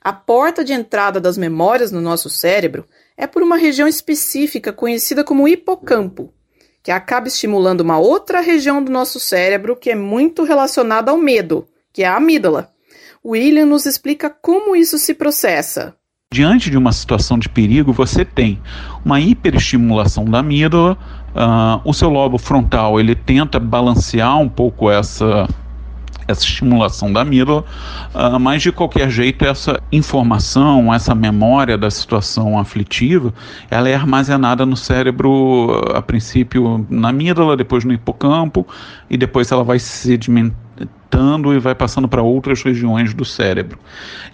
A 0.00 0.12
porta 0.12 0.64
de 0.64 0.72
entrada 0.72 1.20
das 1.20 1.36
memórias 1.36 1.90
no 1.90 2.00
nosso 2.00 2.30
cérebro 2.30 2.86
é 3.16 3.26
por 3.26 3.42
uma 3.42 3.56
região 3.56 3.88
específica 3.88 4.72
conhecida 4.72 5.24
como 5.24 5.48
hipocampo, 5.48 6.32
que 6.82 6.92
acaba 6.92 7.26
estimulando 7.26 7.80
uma 7.80 7.98
outra 7.98 8.40
região 8.40 8.82
do 8.82 8.90
nosso 8.90 9.18
cérebro 9.18 9.76
que 9.76 9.90
é 9.90 9.96
muito 9.96 10.44
relacionada 10.44 11.10
ao 11.10 11.18
medo, 11.18 11.66
que 11.92 12.02
é 12.04 12.06
a 12.06 12.16
amígdala. 12.16 12.70
William 13.24 13.66
nos 13.66 13.84
explica 13.86 14.30
como 14.30 14.76
isso 14.76 14.96
se 14.96 15.12
processa. 15.12 15.96
Diante 16.32 16.70
de 16.70 16.76
uma 16.76 16.92
situação 16.92 17.38
de 17.38 17.48
perigo, 17.48 17.92
você 17.92 18.24
tem 18.24 18.62
uma 19.04 19.20
hiperestimulação 19.20 20.24
da 20.24 20.38
amígdala, 20.38 20.96
Uh, 21.36 21.78
o 21.84 21.92
seu 21.92 22.08
lobo 22.08 22.38
frontal 22.38 22.98
ele 22.98 23.14
tenta 23.14 23.60
balancear 23.60 24.38
um 24.38 24.48
pouco 24.48 24.90
essa 24.90 25.46
essa 26.28 26.42
estimulação 26.42 27.12
da 27.12 27.22
amígdala, 27.22 27.64
uh, 28.14 28.38
mas 28.38 28.62
de 28.62 28.72
qualquer 28.72 29.10
jeito 29.10 29.44
essa 29.44 29.80
informação, 29.92 30.92
essa 30.92 31.14
memória 31.14 31.78
da 31.78 31.90
situação 31.90 32.58
aflitiva, 32.58 33.32
ela 33.70 33.88
é 33.88 33.94
armazenada 33.94 34.66
no 34.66 34.76
cérebro, 34.76 35.82
a 35.94 36.02
princípio 36.02 36.86
na 36.90 37.10
amígdala, 37.10 37.56
depois 37.56 37.84
no 37.84 37.92
hipocampo 37.92 38.66
e 39.08 39.16
depois 39.16 39.50
ela 39.50 39.64
vai 39.64 39.78
se 39.78 39.88
sedimentando 39.88 41.54
e 41.54 41.58
vai 41.58 41.74
passando 41.74 42.08
para 42.08 42.22
outras 42.22 42.62
regiões 42.62 43.14
do 43.14 43.24
cérebro. 43.24 43.78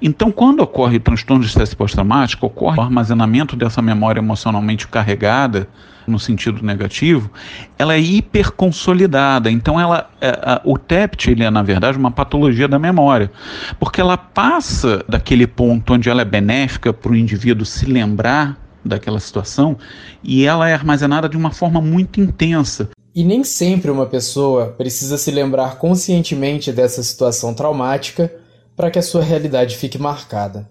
Então, 0.01 0.33
quando 0.33 0.61
ocorre 0.61 0.99
transtorno 0.99 1.43
de 1.43 1.49
estresse 1.49 1.77
pós-traumático, 1.77 2.47
ocorre 2.47 2.79
o 2.79 2.83
armazenamento 2.83 3.55
dessa 3.55 3.83
memória 3.83 4.21
emocionalmente 4.21 4.89
carregada 4.89 5.69
no 6.07 6.19
sentido 6.19 6.65
negativo, 6.65 7.31
ela 7.79 7.95
é 7.95 8.01
hiperconsolidada. 8.01 9.51
Então, 9.51 9.81
ela, 9.81 10.11
é, 10.21 10.31
a, 10.43 10.61
o 10.65 10.79
TEPT 10.79 11.31
ele 11.31 11.45
é, 11.45 11.51
na 11.51 11.63
verdade, 11.63 11.99
uma 11.99 12.11
patologia 12.11 12.69
da 12.69 12.79
memória, 12.79 13.31
porque 13.79 14.01
ela 14.01 14.17
passa 14.17 15.05
daquele 15.09 15.47
ponto 15.47 15.95
onde 15.95 16.09
ela 16.09 16.23
é 16.23 16.25
benéfica 16.25 16.93
para 16.93 17.13
o 17.13 17.17
indivíduo 17.17 17.65
se 17.65 17.87
lembrar 17.87 18.59
daquela 18.85 19.21
situação 19.21 19.77
e 20.23 20.45
ela 20.45 20.69
é 20.69 20.75
armazenada 20.75 21.29
de 21.29 21.37
uma 21.37 21.51
forma 21.51 21.81
muito 21.81 22.21
intensa. 22.21 22.91
E 23.15 23.23
nem 23.23 23.45
sempre 23.45 23.91
uma 23.91 24.07
pessoa 24.07 24.69
precisa 24.69 25.19
se 25.19 25.31
lembrar 25.31 25.77
conscientemente 25.77 26.73
dessa 26.73 27.03
situação 27.03 27.53
traumática 27.55 28.33
para 28.75 28.91
que 28.91 28.99
a 28.99 29.03
sua 29.03 29.23
realidade 29.23 29.77
fique 29.77 29.99
marcada. 29.99 30.69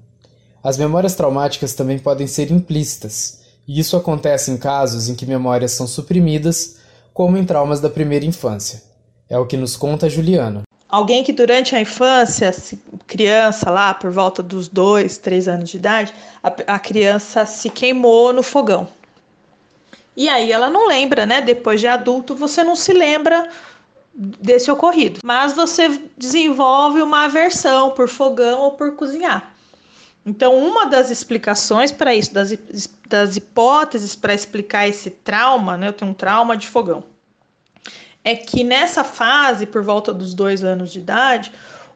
As 0.63 0.77
memórias 0.77 1.15
traumáticas 1.15 1.73
também 1.73 1.99
podem 1.99 2.27
ser 2.27 2.51
implícitas 2.51 3.40
e 3.71 3.79
isso 3.79 3.95
acontece 3.95 4.51
em 4.51 4.57
casos 4.57 5.07
em 5.07 5.15
que 5.15 5.25
memórias 5.25 5.71
são 5.71 5.87
suprimidas, 5.87 6.75
como 7.13 7.37
em 7.37 7.45
traumas 7.45 7.79
da 7.79 7.89
primeira 7.89 8.25
infância. 8.25 8.83
É 9.29 9.39
o 9.39 9.45
que 9.45 9.55
nos 9.55 9.77
conta 9.77 10.09
Juliana. 10.09 10.63
Alguém 10.89 11.23
que 11.23 11.31
durante 11.31 11.73
a 11.73 11.79
infância, 11.79 12.53
criança 13.07 13.71
lá, 13.71 13.93
por 13.93 14.11
volta 14.11 14.43
dos 14.43 14.67
dois, 14.67 15.17
três 15.17 15.47
anos 15.47 15.69
de 15.69 15.77
idade, 15.77 16.13
a, 16.43 16.49
a 16.75 16.79
criança 16.79 17.45
se 17.45 17.69
queimou 17.69 18.33
no 18.33 18.43
fogão. 18.43 18.89
E 20.17 20.27
aí 20.27 20.51
ela 20.51 20.69
não 20.69 20.85
lembra, 20.85 21.25
né? 21.25 21.39
Depois 21.39 21.79
de 21.79 21.87
adulto, 21.87 22.35
você 22.35 22.65
não 22.65 22.75
se 22.75 22.91
lembra 22.91 23.47
desse 24.13 24.69
ocorrido. 24.69 25.21
Mas 25.23 25.53
você 25.53 25.87
desenvolve 26.17 27.01
uma 27.01 27.23
aversão 27.23 27.91
por 27.91 28.09
fogão 28.09 28.59
ou 28.59 28.71
por 28.73 28.97
cozinhar. 28.97 29.50
Então, 30.25 30.55
uma 30.55 30.85
das 30.85 31.09
explicações 31.09 31.91
para 31.91 32.13
isso, 32.13 32.33
das, 32.33 32.55
das 33.07 33.37
hipóteses 33.37 34.15
para 34.15 34.33
explicar 34.33 34.87
esse 34.87 35.09
trauma, 35.09 35.77
né? 35.77 35.87
Eu 35.87 35.93
tenho 35.93 36.11
um 36.11 36.13
trauma 36.13 36.55
de 36.55 36.67
fogão. 36.67 37.03
É 38.23 38.35
que 38.35 38.63
nessa 38.63 39.03
fase, 39.03 39.65
por 39.65 39.81
volta 39.81 40.13
dos 40.13 40.35
dois 40.35 40.63
anos 40.63 40.91
de 40.91 40.99
idade, 40.99 41.51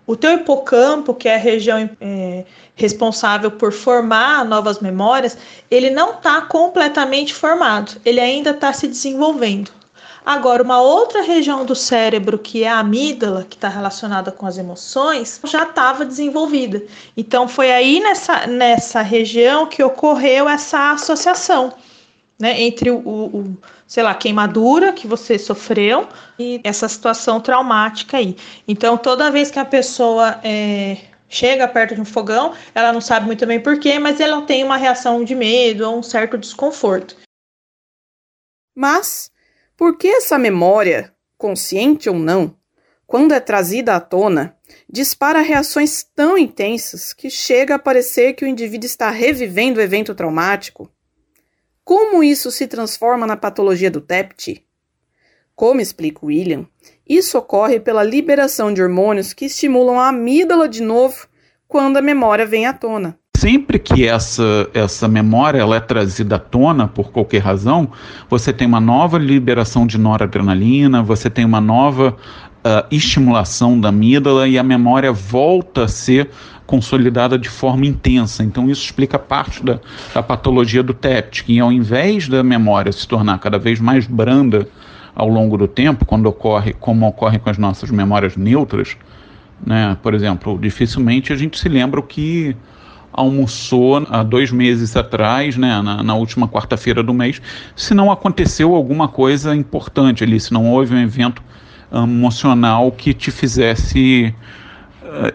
o 0.08 0.16
teu 0.16 0.34
hipocampo, 0.34 1.14
que 1.14 1.30
é 1.30 1.36
a 1.36 1.40
região 1.40 1.90
é, 2.02 2.46
responsável 2.76 3.52
por 3.52 3.72
formar 3.72 4.44
novas 4.44 4.80
memórias, 4.80 5.38
ele 5.70 5.92
não 5.92 6.14
está 6.14 6.42
completamente 6.42 7.34
formado, 7.34 8.00
ele 8.04 8.20
ainda 8.20 8.52
está 8.52 8.74
se 8.74 8.88
desenvolvendo. 8.88 9.72
Agora, 10.26 10.64
uma 10.64 10.82
outra 10.82 11.22
região 11.22 11.64
do 11.64 11.76
cérebro, 11.76 12.40
que 12.40 12.64
é 12.64 12.68
a 12.68 12.80
amígdala, 12.80 13.46
que 13.48 13.56
está 13.56 13.70
relacionada 13.70 14.32
com 14.32 14.48
as 14.48 14.58
emoções, 14.58 15.40
já 15.44 15.64
estava 15.64 16.04
desenvolvida. 16.04 16.84
Então, 17.16 17.48
foi 17.48 17.72
aí 17.72 18.00
nessa, 18.00 18.48
nessa 18.48 19.04
região 19.04 19.68
que 19.68 19.84
ocorreu 19.84 20.50
essa 20.50 20.94
associação. 20.94 21.74
Né, 22.38 22.64
entre 22.64 22.92
o, 22.92 22.98
o, 22.98 23.58
sei 23.88 24.04
lá, 24.04 24.14
queimadura 24.14 24.92
que 24.92 25.08
você 25.08 25.40
sofreu 25.40 26.10
e 26.38 26.60
essa 26.66 26.90
situação 26.90 27.40
traumática 27.40 28.18
aí. 28.18 28.36
Então, 28.68 28.98
toda 28.98 29.32
vez 29.32 29.50
que 29.50 29.58
a 29.58 29.64
pessoa 29.64 30.38
é, 30.44 30.98
chega 31.30 31.66
perto 31.66 31.96
de 31.96 32.02
um 32.02 32.06
fogão, 32.06 32.54
ela 32.74 32.92
não 32.92 33.00
sabe 33.00 33.26
muito 33.26 33.46
bem 33.46 33.62
porquê, 33.62 34.00
mas 34.00 34.20
ela 34.20 34.42
tem 34.42 34.66
uma 34.66 34.76
reação 34.76 35.24
de 35.24 35.34
medo 35.34 35.90
ou 35.90 36.00
um 36.00 36.04
certo 36.04 36.38
desconforto. 36.38 37.16
Mas 38.76 39.32
por 39.78 39.98
que 39.98 40.08
essa 40.08 40.38
memória, 40.38 41.14
consciente 41.38 42.10
ou 42.10 42.16
não, 42.16 42.56
quando 43.06 43.34
é 43.34 43.40
trazida 43.40 43.96
à 43.96 44.00
tona, 44.00 44.58
dispara 44.90 45.42
reações 45.42 46.04
tão 46.04 46.38
intensas 46.38 47.14
que 47.14 47.30
chega 47.30 47.76
a 47.76 47.80
parecer 47.80 48.34
que 48.34 48.44
o 48.44 48.48
indivíduo 48.48 48.88
está 48.88 49.10
revivendo 49.10 49.80
o 49.80 49.84
evento 49.84 50.16
traumático? 50.16 50.90
Como 51.84 52.24
isso 52.24 52.50
se 52.50 52.66
transforma 52.68 53.28
na 53.28 53.38
patologia 53.38 53.92
do 53.92 54.02
TEPT? 54.02 54.66
Como 55.56 55.80
explica 55.80 56.26
William, 56.26 56.68
isso 57.08 57.38
ocorre 57.38 57.80
pela 57.80 58.04
liberação 58.04 58.74
de 58.74 58.82
hormônios 58.82 59.34
que 59.34 59.46
estimulam 59.46 60.00
a 60.00 60.10
amígdala 60.10 60.68
de 60.68 60.82
novo 60.82 61.28
quando 61.68 61.98
a 61.98 62.02
memória 62.02 62.46
vem 62.46 62.66
à 62.66 62.74
tona. 62.74 63.20
Sempre 63.46 63.78
que 63.78 64.08
essa, 64.08 64.68
essa 64.74 65.08
memória 65.08 65.60
ela 65.60 65.76
é 65.76 65.80
trazida 65.80 66.38
à 66.38 66.40
tona 66.40 66.88
por 66.88 67.12
qualquer 67.12 67.44
razão, 67.44 67.88
você 68.28 68.52
tem 68.52 68.68
uma 68.68 68.80
nova 68.80 69.20
liberação 69.20 69.86
de 69.86 70.00
noradrenalina, 70.00 71.04
você 71.04 71.30
tem 71.30 71.46
uma 71.46 71.62
nova 71.62 72.18
uh, 72.66 72.88
estimulação 72.90 73.80
da 73.80 73.90
amígdala 73.90 74.48
e 74.48 74.58
a 74.58 74.64
memória 74.64 75.12
volta 75.12 75.84
a 75.84 75.88
ser 75.88 76.32
consolidada 76.66 77.38
de 77.38 77.48
forma 77.48 77.86
intensa. 77.86 78.44
Então, 78.44 78.68
isso 78.68 78.84
explica 78.84 79.20
parte 79.20 79.64
da, 79.64 79.80
da 80.12 80.24
patologia 80.24 80.82
do 80.82 80.96
TEPT, 80.96 81.44
que 81.44 81.60
ao 81.60 81.72
invés 81.72 82.28
da 82.28 82.42
memória 82.42 82.92
se 82.92 83.08
tornar 83.08 83.38
cada 83.38 83.60
vez 83.60 83.80
mais 83.80 84.08
branda 84.08 84.68
ao 85.14 85.30
longo 85.30 85.56
do 85.56 85.68
tempo, 85.68 86.04
quando 86.04 86.26
ocorre, 86.26 86.74
como 86.74 87.08
ocorre 87.08 87.38
com 87.38 87.52
as 87.52 87.60
nossas 87.60 87.92
memórias 87.92 88.36
neutras, 88.36 88.98
né? 89.64 89.96
por 90.02 90.16
exemplo, 90.16 90.58
dificilmente 90.60 91.32
a 91.32 91.36
gente 91.36 91.60
se 91.60 91.70
lembra 91.70 92.00
o 92.00 92.04
que 92.04 92.56
almoçou 93.16 94.06
há 94.10 94.22
dois 94.24 94.52
meses 94.52 94.96
atrás, 94.96 95.58
né, 95.58 95.82
na, 95.82 96.04
na 96.04 96.16
última 96.16 96.48
quarta-feira 96.48 97.02
do 97.02 97.14
mês, 97.14 97.42
se 97.76 97.94
não 97.94 98.12
aconteceu 98.12 98.76
alguma 98.76 99.08
coisa 99.08 99.56
importante 99.56 100.24
ali, 100.24 100.40
se 100.40 100.54
não 100.54 100.70
houve 100.70 100.94
um 100.94 101.02
evento 101.02 101.42
emocional 101.92 102.92
que 102.92 103.14
te 103.14 103.32
fizesse 103.32 104.34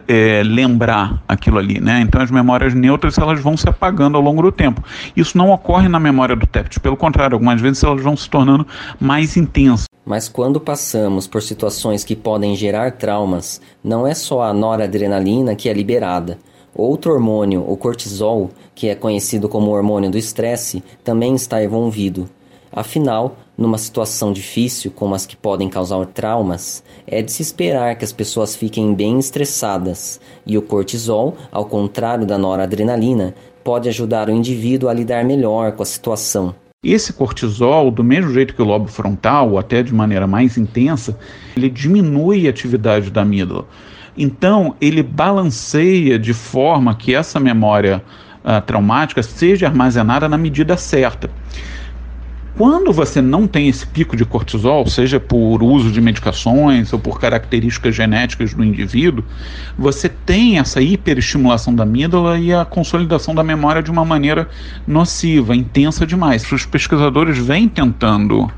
é, 0.06 0.42
lembrar 0.44 1.22
aquilo 1.26 1.58
ali, 1.58 1.80
né? 1.80 2.00
Então 2.00 2.20
as 2.20 2.30
memórias 2.30 2.74
neutras 2.74 3.16
elas 3.18 3.40
vão 3.40 3.56
se 3.56 3.68
apagando 3.68 4.16
ao 4.16 4.22
longo 4.22 4.42
do 4.42 4.52
tempo. 4.52 4.82
Isso 5.16 5.38
não 5.38 5.50
ocorre 5.50 5.88
na 5.88 5.98
memória 5.98 6.36
do 6.36 6.46
TEPT, 6.46 6.80
pelo 6.80 6.96
contrário, 6.96 7.34
algumas 7.34 7.60
vezes 7.60 7.82
elas 7.82 8.02
vão 8.02 8.16
se 8.16 8.28
tornando 8.28 8.66
mais 9.00 9.36
intensas. 9.36 9.86
Mas 10.04 10.28
quando 10.28 10.60
passamos 10.60 11.26
por 11.26 11.42
situações 11.42 12.02
que 12.04 12.16
podem 12.16 12.56
gerar 12.56 12.92
traumas, 12.92 13.60
não 13.82 14.06
é 14.06 14.14
só 14.14 14.42
a 14.42 14.52
noradrenalina 14.52 15.54
que 15.54 15.68
é 15.68 15.72
liberada. 15.72 16.38
Outro 16.74 17.12
hormônio, 17.12 17.64
o 17.66 17.76
cortisol, 17.76 18.50
que 18.74 18.88
é 18.88 18.94
conhecido 18.94 19.48
como 19.48 19.72
hormônio 19.72 20.10
do 20.10 20.18
estresse, 20.18 20.82
também 21.02 21.34
está 21.34 21.62
envolvido. 21.62 22.28
Afinal, 22.72 23.36
numa 23.58 23.76
situação 23.76 24.32
difícil 24.32 24.92
como 24.92 25.14
as 25.14 25.26
que 25.26 25.36
podem 25.36 25.68
causar 25.68 26.06
traumas, 26.06 26.84
é 27.06 27.20
de 27.20 27.32
se 27.32 27.42
esperar 27.42 27.96
que 27.96 28.04
as 28.04 28.12
pessoas 28.12 28.54
fiquem 28.54 28.94
bem 28.94 29.18
estressadas, 29.18 30.20
e 30.46 30.56
o 30.56 30.62
cortisol, 30.62 31.36
ao 31.50 31.66
contrário 31.66 32.24
da 32.24 32.38
noradrenalina, 32.38 33.34
pode 33.64 33.88
ajudar 33.88 34.28
o 34.28 34.32
indivíduo 34.32 34.88
a 34.88 34.94
lidar 34.94 35.24
melhor 35.24 35.72
com 35.72 35.82
a 35.82 35.86
situação. 35.86 36.54
Esse 36.82 37.12
cortisol, 37.12 37.90
do 37.90 38.02
mesmo 38.02 38.32
jeito 38.32 38.54
que 38.54 38.62
o 38.62 38.64
lobo 38.64 38.88
frontal, 38.88 39.50
ou 39.50 39.58
até 39.58 39.82
de 39.82 39.92
maneira 39.92 40.26
mais 40.26 40.56
intensa, 40.56 41.18
ele 41.54 41.68
diminui 41.68 42.46
a 42.46 42.50
atividade 42.50 43.10
da 43.10 43.20
amígdala. 43.20 43.66
Então, 44.22 44.76
ele 44.82 45.02
balanceia 45.02 46.18
de 46.18 46.34
forma 46.34 46.94
que 46.94 47.14
essa 47.14 47.40
memória 47.40 48.04
uh, 48.44 48.60
traumática 48.60 49.22
seja 49.22 49.66
armazenada 49.66 50.28
na 50.28 50.36
medida 50.36 50.76
certa. 50.76 51.30
Quando 52.54 52.92
você 52.92 53.22
não 53.22 53.46
tem 53.46 53.66
esse 53.68 53.86
pico 53.86 54.14
de 54.14 54.26
cortisol, 54.26 54.86
seja 54.86 55.18
por 55.18 55.62
uso 55.62 55.90
de 55.90 56.02
medicações 56.02 56.92
ou 56.92 56.98
por 56.98 57.18
características 57.18 57.94
genéticas 57.94 58.52
do 58.52 58.62
indivíduo, 58.62 59.24
você 59.78 60.10
tem 60.10 60.58
essa 60.58 60.82
hiperestimulação 60.82 61.74
da 61.74 61.84
amígdala 61.84 62.38
e 62.38 62.52
a 62.52 62.66
consolidação 62.66 63.34
da 63.34 63.42
memória 63.42 63.82
de 63.82 63.90
uma 63.90 64.04
maneira 64.04 64.46
nociva, 64.86 65.56
intensa 65.56 66.06
demais. 66.06 66.52
Os 66.52 66.66
pesquisadores 66.66 67.38
vêm 67.38 67.66
tentando 67.66 68.52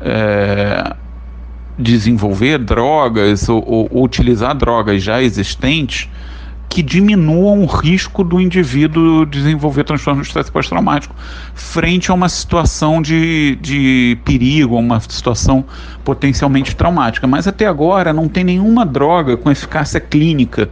é, 0.00 0.94
desenvolver 1.78 2.58
drogas 2.58 3.48
ou, 3.48 3.64
ou 3.92 4.04
utilizar 4.04 4.56
drogas 4.56 5.02
já 5.02 5.22
existentes 5.22 6.08
que 6.70 6.84
diminuam 6.84 7.62
o 7.62 7.66
risco 7.66 8.22
do 8.22 8.40
indivíduo 8.40 9.26
desenvolver 9.26 9.82
transtorno 9.82 10.22
de 10.22 10.28
estresse 10.28 10.52
pós-traumático 10.52 11.12
frente 11.52 12.12
a 12.12 12.14
uma 12.14 12.28
situação 12.28 13.02
de, 13.02 13.56
de 13.56 14.16
perigo, 14.24 14.76
uma 14.76 15.00
situação 15.00 15.64
potencialmente 16.04 16.76
traumática. 16.76 17.26
Mas 17.26 17.48
até 17.48 17.66
agora 17.66 18.12
não 18.12 18.28
tem 18.28 18.44
nenhuma 18.44 18.86
droga 18.86 19.36
com 19.36 19.50
eficácia 19.50 19.98
clínica. 19.98 20.70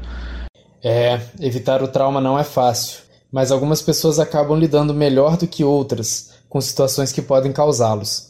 É, 0.84 1.20
evitar 1.40 1.82
o 1.82 1.88
trauma 1.88 2.20
não 2.20 2.38
é 2.38 2.44
fácil, 2.44 3.00
mas 3.32 3.50
algumas 3.50 3.82
pessoas 3.82 4.20
acabam 4.20 4.56
lidando 4.56 4.94
melhor 4.94 5.36
do 5.36 5.48
que 5.48 5.64
outras 5.64 6.38
com 6.48 6.60
situações 6.60 7.10
que 7.10 7.20
podem 7.20 7.50
causá-los. 7.50 8.27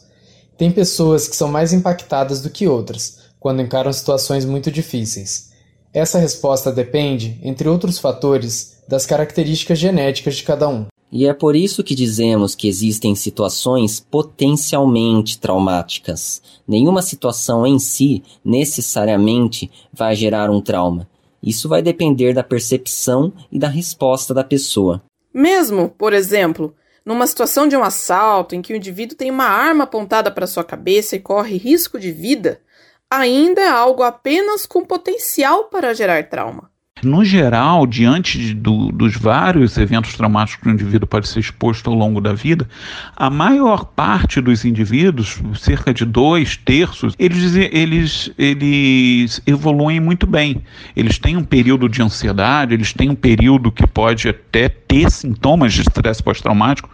Tem 0.59 0.69
pessoas 0.69 1.25
que 1.25 1.37
são 1.37 1.47
mais 1.47 1.71
impactadas 1.71 2.41
do 2.41 2.49
que 2.49 2.67
outras 2.67 3.31
quando 3.39 3.61
encaram 3.61 3.93
situações 3.93 4.43
muito 4.43 4.69
difíceis. 4.69 5.53
Essa 5.93 6.19
resposta 6.19 6.69
depende, 6.69 7.39
entre 7.41 7.69
outros 7.69 7.97
fatores, 7.97 8.83
das 8.85 9.05
características 9.05 9.79
genéticas 9.79 10.35
de 10.35 10.43
cada 10.43 10.67
um. 10.67 10.87
E 11.09 11.25
é 11.25 11.33
por 11.33 11.55
isso 11.55 11.81
que 11.81 11.95
dizemos 11.95 12.55
que 12.55 12.67
existem 12.67 13.15
situações 13.15 14.01
potencialmente 14.01 15.39
traumáticas. 15.39 16.41
Nenhuma 16.67 17.01
situação 17.01 17.65
em 17.65 17.79
si 17.79 18.21
necessariamente 18.43 19.71
vai 19.93 20.13
gerar 20.13 20.49
um 20.49 20.59
trauma. 20.59 21.07
Isso 21.41 21.69
vai 21.69 21.81
depender 21.81 22.33
da 22.33 22.43
percepção 22.43 23.31
e 23.49 23.57
da 23.57 23.69
resposta 23.69 24.33
da 24.33 24.43
pessoa. 24.43 25.01
Mesmo, 25.33 25.87
por 25.87 26.11
exemplo, 26.11 26.75
numa 27.09 27.25
situação 27.25 27.67
de 27.67 27.75
um 27.75 27.83
assalto 27.83 28.53
em 28.53 28.61
que 28.61 28.71
o 28.71 28.75
indivíduo 28.75 29.17
tem 29.17 29.31
uma 29.31 29.47
arma 29.47 29.85
apontada 29.85 30.29
para 30.29 30.45
sua 30.45 30.63
cabeça 30.63 31.15
e 31.15 31.19
corre 31.19 31.57
risco 31.57 31.97
de 31.97 32.11
vida, 32.11 32.61
ainda 33.09 33.61
é 33.63 33.67
algo 33.67 34.03
apenas 34.03 34.67
com 34.67 34.85
potencial 34.85 35.69
para 35.69 35.91
gerar 35.95 36.29
trauma. 36.29 36.68
No 37.03 37.23
geral, 37.23 37.87
diante 37.87 38.37
de, 38.37 38.53
do, 38.53 38.91
dos 38.91 39.15
vários 39.15 39.77
eventos 39.77 40.15
traumáticos 40.15 40.61
que 40.61 40.69
o 40.69 40.71
indivíduo 40.71 41.07
pode 41.07 41.27
ser 41.27 41.39
exposto 41.39 41.89
ao 41.89 41.95
longo 41.95 42.19
da 42.19 42.33
vida, 42.33 42.67
a 43.15 43.29
maior 43.29 43.85
parte 43.85 44.41
dos 44.41 44.65
indivíduos, 44.65 45.41
cerca 45.55 45.93
de 45.93 46.03
dois 46.03 46.57
terços, 46.57 47.13
eles, 47.17 47.55
eles, 47.55 48.31
eles 48.37 49.41
evoluem 49.45 49.99
muito 49.99 50.27
bem. 50.27 50.61
Eles 50.95 51.17
têm 51.17 51.37
um 51.37 51.43
período 51.43 51.87
de 51.87 52.01
ansiedade, 52.01 52.73
eles 52.73 52.91
têm 52.91 53.09
um 53.09 53.15
período 53.15 53.71
que 53.71 53.87
pode 53.87 54.27
até 54.27 54.67
ter 54.67 55.09
sintomas 55.09 55.73
de 55.73 55.81
estresse 55.81 56.21
pós-traumático, 56.21 56.89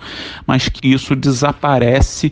mas 0.46 0.70
que 0.70 0.90
isso 0.90 1.16
desaparece 1.16 2.32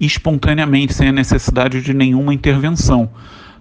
espontaneamente, 0.00 0.94
sem 0.94 1.08
a 1.08 1.12
necessidade 1.12 1.82
de 1.82 1.92
nenhuma 1.92 2.32
intervenção. 2.32 3.10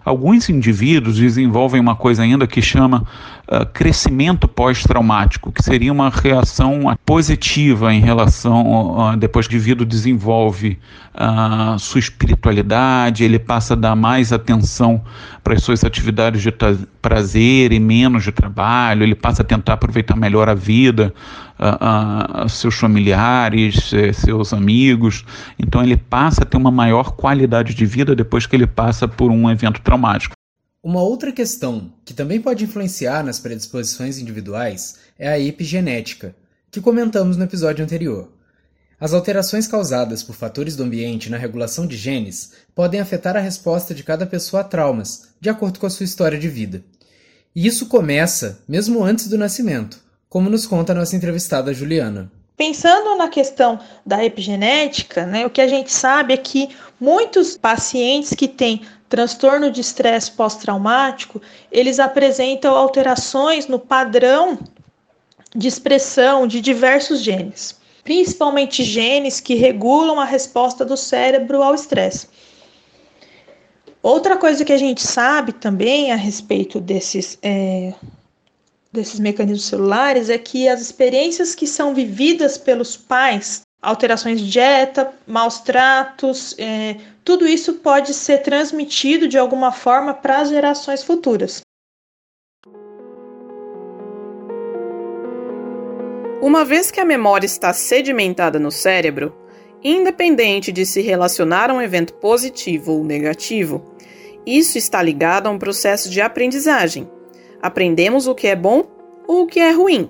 Alguns 0.08 0.48
indivíduos 0.48 1.18
desenvolvem 1.18 1.82
uma 1.82 1.94
coisa 1.94 2.24
ainda 2.24 2.48
que 2.48 2.62
chama 2.62 3.06
uh, 3.48 3.66
crescimento 3.74 4.48
pós-traumático, 4.48 5.52
que 5.52 5.64
seria 5.64 5.92
uma 5.92 6.10
reação 6.10 6.96
positiva 7.06 7.94
em 7.94 8.00
relação, 8.00 8.98
uh, 8.98 9.18
depois 9.18 9.48
que 9.48 9.56
o 9.56 9.58
indivíduo 9.58 9.86
desenvolve 9.86 10.80
uh, 11.16 11.78
sua 11.80 12.00
espiritualidade, 12.00 13.24
ele 13.24 13.40
passa 13.40 13.74
a 13.74 13.78
dar 13.78 13.96
mais 13.96 14.32
atenção 14.32 15.02
para 15.44 15.54
as 15.54 15.64
suas 15.64 15.84
atividades 15.84 16.42
de 16.42 16.54
prazer 17.02 17.72
e 17.72 17.80
menos 17.80 18.24
de 18.24 18.32
trabalho, 18.32 19.04
ele 19.04 19.16
passa 19.16 19.42
a 19.42 19.46
tentar 19.46 19.74
aproveitar 19.74 20.16
melhor 20.16 20.50
a 20.50 20.54
vida, 20.54 21.14
uh, 21.60 22.48
seus 22.50 22.76
familiares, 22.76 23.92
eh, 23.94 24.14
seus 24.14 24.54
amigos. 24.54 25.26
Então 25.58 25.82
ele 25.82 25.98
passa 25.98 26.44
a 26.44 26.46
ter 26.46 26.58
uma 26.58 26.72
maior 26.72 27.12
qualidade 27.12 27.74
de 27.74 27.86
vida 27.86 28.16
depois 28.16 28.46
que 28.46 28.56
ele 28.56 28.68
passa 28.68 29.08
por 29.08 29.32
um 29.32 29.50
evento 29.50 29.82
traumático. 29.82 30.36
Uma 30.88 31.02
outra 31.02 31.34
questão 31.34 31.92
que 32.06 32.14
também 32.14 32.40
pode 32.40 32.64
influenciar 32.64 33.22
nas 33.22 33.40
predisposições 33.40 34.20
individuais 34.20 35.00
é 35.20 35.28
a 35.28 35.38
epigenética, 35.38 36.34
que 36.72 36.80
comentamos 36.80 37.36
no 37.36 37.44
episódio 37.44 37.84
anterior. 37.84 38.32
As 38.98 39.14
alterações 39.14 39.68
causadas 39.68 40.24
por 40.24 40.34
fatores 40.34 40.78
do 40.78 40.84
ambiente 40.84 41.30
na 41.30 41.36
regulação 41.36 41.86
de 41.86 41.98
genes 41.98 42.54
podem 42.74 43.02
afetar 43.02 43.36
a 43.36 43.42
resposta 43.42 43.94
de 43.94 44.02
cada 44.02 44.26
pessoa 44.26 44.62
a 44.62 44.64
traumas, 44.64 45.28
de 45.42 45.50
acordo 45.50 45.78
com 45.78 45.86
a 45.86 45.90
sua 45.90 46.06
história 46.06 46.40
de 46.40 46.48
vida. 46.48 46.82
E 47.54 47.68
isso 47.68 47.88
começa 47.88 48.64
mesmo 48.66 49.04
antes 49.04 49.28
do 49.28 49.38
nascimento, 49.38 50.00
como 50.30 50.50
nos 50.50 50.66
conta 50.66 50.94
a 50.94 50.96
nossa 50.96 51.18
entrevistada 51.18 51.74
Juliana. 51.74 52.32
Pensando 52.56 53.16
na 53.16 53.28
questão 53.28 53.80
da 54.04 54.26
epigenética, 54.26 55.28
né, 55.28 55.46
o 55.46 55.50
que 55.50 55.62
a 55.62 55.68
gente 55.68 55.92
sabe 55.92 56.34
é 56.34 56.38
que 56.38 56.70
muitos 57.00 57.56
pacientes 57.56 58.34
que 58.34 58.48
têm 58.48 58.82
transtorno 59.10 59.72
de 59.72 59.82
estresse 59.82 60.32
pós-traumático, 60.32 61.42
eles 61.72 62.00
apresentam 62.00 62.76
alterações 62.76 63.68
no 63.68 63.80
padrão 63.80 64.60
de 65.56 65.68
expressão 65.68 66.46
de 66.46 66.60
diversos 66.60 67.22
genes, 67.22 67.80
principalmente 68.04 68.84
genes 68.84 69.40
que 69.40 69.56
regulam 69.56 70.20
a 70.20 70.26
resposta 70.26 70.84
do 70.84 70.98
cérebro 70.98 71.64
ao 71.64 71.74
estresse. 71.74 72.28
Outra 74.04 74.38
coisa 74.38 74.64
que 74.64 74.74
a 74.74 74.78
gente 74.78 75.02
sabe 75.02 75.52
também 75.52 76.12
a 76.12 76.16
respeito 76.16 76.80
desses 76.80 77.38
é, 77.42 77.94
desses 78.92 79.20
mecanismos 79.20 79.66
celulares 79.66 80.30
é 80.30 80.38
que 80.38 80.68
as 80.68 80.82
experiências 80.82 81.54
que 81.54 81.68
são 81.68 81.94
vividas 81.94 82.58
pelos 82.58 82.96
pais, 82.96 83.62
alterações 83.82 84.40
de 84.40 84.50
dieta, 84.50 85.14
maus 85.26 85.60
tratos, 85.60 86.56
é, 86.58 86.98
tudo 87.24 87.48
isso 87.48 87.76
pode 87.76 88.14
ser 88.14 88.40
transmitido 88.40 89.28
de 89.28 89.38
alguma 89.38 89.72
forma 89.72 90.14
para 90.14 90.40
as 90.40 90.50
gerações 90.50 91.04
futuras. 91.04 91.62
Uma 96.42 96.64
vez 96.64 96.92
que 96.92 97.00
a 97.00 97.06
memória 97.06 97.46
está 97.46 97.74
sedimentada 97.74 98.60
no 98.60 98.72
cérebro, 98.72 99.36
independente 99.84 100.72
de 100.72 100.86
se 100.86 101.02
relacionar 101.02 101.70
a 101.70 101.74
um 101.74 101.82
evento 101.82 102.14
positivo 102.14 102.94
ou 102.94 103.04
negativo, 103.04 103.94
isso 104.46 104.78
está 104.78 105.02
ligado 105.02 105.48
a 105.48 105.50
um 105.50 105.60
processo 105.60 106.10
de 106.10 106.22
aprendizagem. 106.22 107.10
Aprendemos 107.62 108.28
o 108.28 108.36
que 108.36 108.48
é 108.48 108.56
bom 108.56 108.86
ou 109.28 109.44
o 109.44 109.48
que 109.48 109.60
é 109.60 109.72
ruim. 109.72 110.10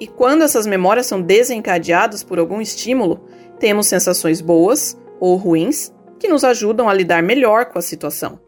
E 0.00 0.06
quando 0.06 0.42
essas 0.42 0.66
memórias 0.66 1.06
são 1.06 1.20
desencadeadas 1.20 2.24
por 2.24 2.38
algum 2.38 2.58
estímulo, 2.58 3.20
temos 3.58 3.86
sensações 3.86 4.40
boas 4.40 4.98
ou 5.20 5.36
ruins 5.36 5.92
que 6.18 6.26
nos 6.26 6.42
ajudam 6.42 6.88
a 6.88 6.94
lidar 6.94 7.22
melhor 7.22 7.66
com 7.66 7.78
a 7.78 7.82
situação. 7.82 8.40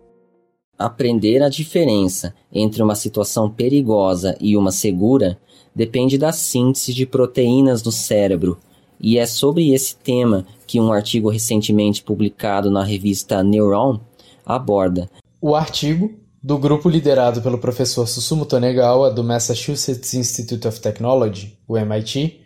Aprender 0.79 1.43
a 1.43 1.51
diferença 1.51 2.35
entre 2.51 2.83
uma 2.83 2.95
situação 2.95 3.51
perigosa 3.51 4.35
e 4.41 4.57
uma 4.57 4.73
segura 4.73 5.39
depende 5.75 6.17
da 6.17 6.33
síntese 6.33 6.95
de 6.95 7.05
proteínas 7.05 7.83
no 7.83 7.93
cérebro, 7.93 8.59
e 8.99 9.19
é 9.19 9.27
sobre 9.27 9.75
esse 9.75 9.97
tema 9.97 10.47
que 10.67 10.81
um 10.81 10.93
artigo 10.93 11.29
recentemente 11.29 12.03
publicado 12.03 12.71
na 12.71 12.83
revista 12.83 13.43
Neuron 13.43 14.01
aborda. 14.45 15.11
O 15.41 15.55
artigo, 15.55 16.15
do 16.43 16.59
grupo 16.59 16.89
liderado 16.89 17.41
pelo 17.41 17.57
professor 17.57 18.09
Susumu 18.09 18.45
Tonegawa 18.45 19.13
do 19.13 19.23
Massachusetts 19.23 20.13
Institute 20.13 20.67
of 20.67 20.81
Technology, 20.81 21.57
o 21.69 21.79
MIT, 21.79 22.41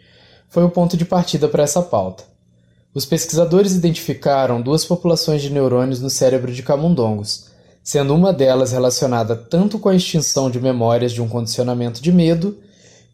foi 0.51 0.65
o 0.65 0.71
ponto 0.71 0.99
de 0.99 1.07
partida 1.07 1.49
para 1.49 1.63
essa 1.63 1.81
pauta. 1.81 2.25
Os 2.93 3.07
pesquisadores 3.07 3.75
identificaram 3.75 4.61
duas 4.61 4.85
populações 4.85 5.41
de 5.41 5.49
neurônios 5.49 6.01
no 6.01 6.11
cérebro 6.11 6.53
de 6.53 6.63
camundongos, 6.63 7.47
sendo 7.83 8.15
uma 8.15 8.35
delas 8.35 8.73
relacionada 8.73 9.35
tanto 9.35 9.79
com 9.79 9.89
a 9.89 9.95
extinção 9.95 10.51
de 10.51 10.61
memórias 10.61 11.13
de 11.13 11.23
um 11.23 11.29
condicionamento 11.29 12.03
de 12.03 12.13
medo, 12.13 12.59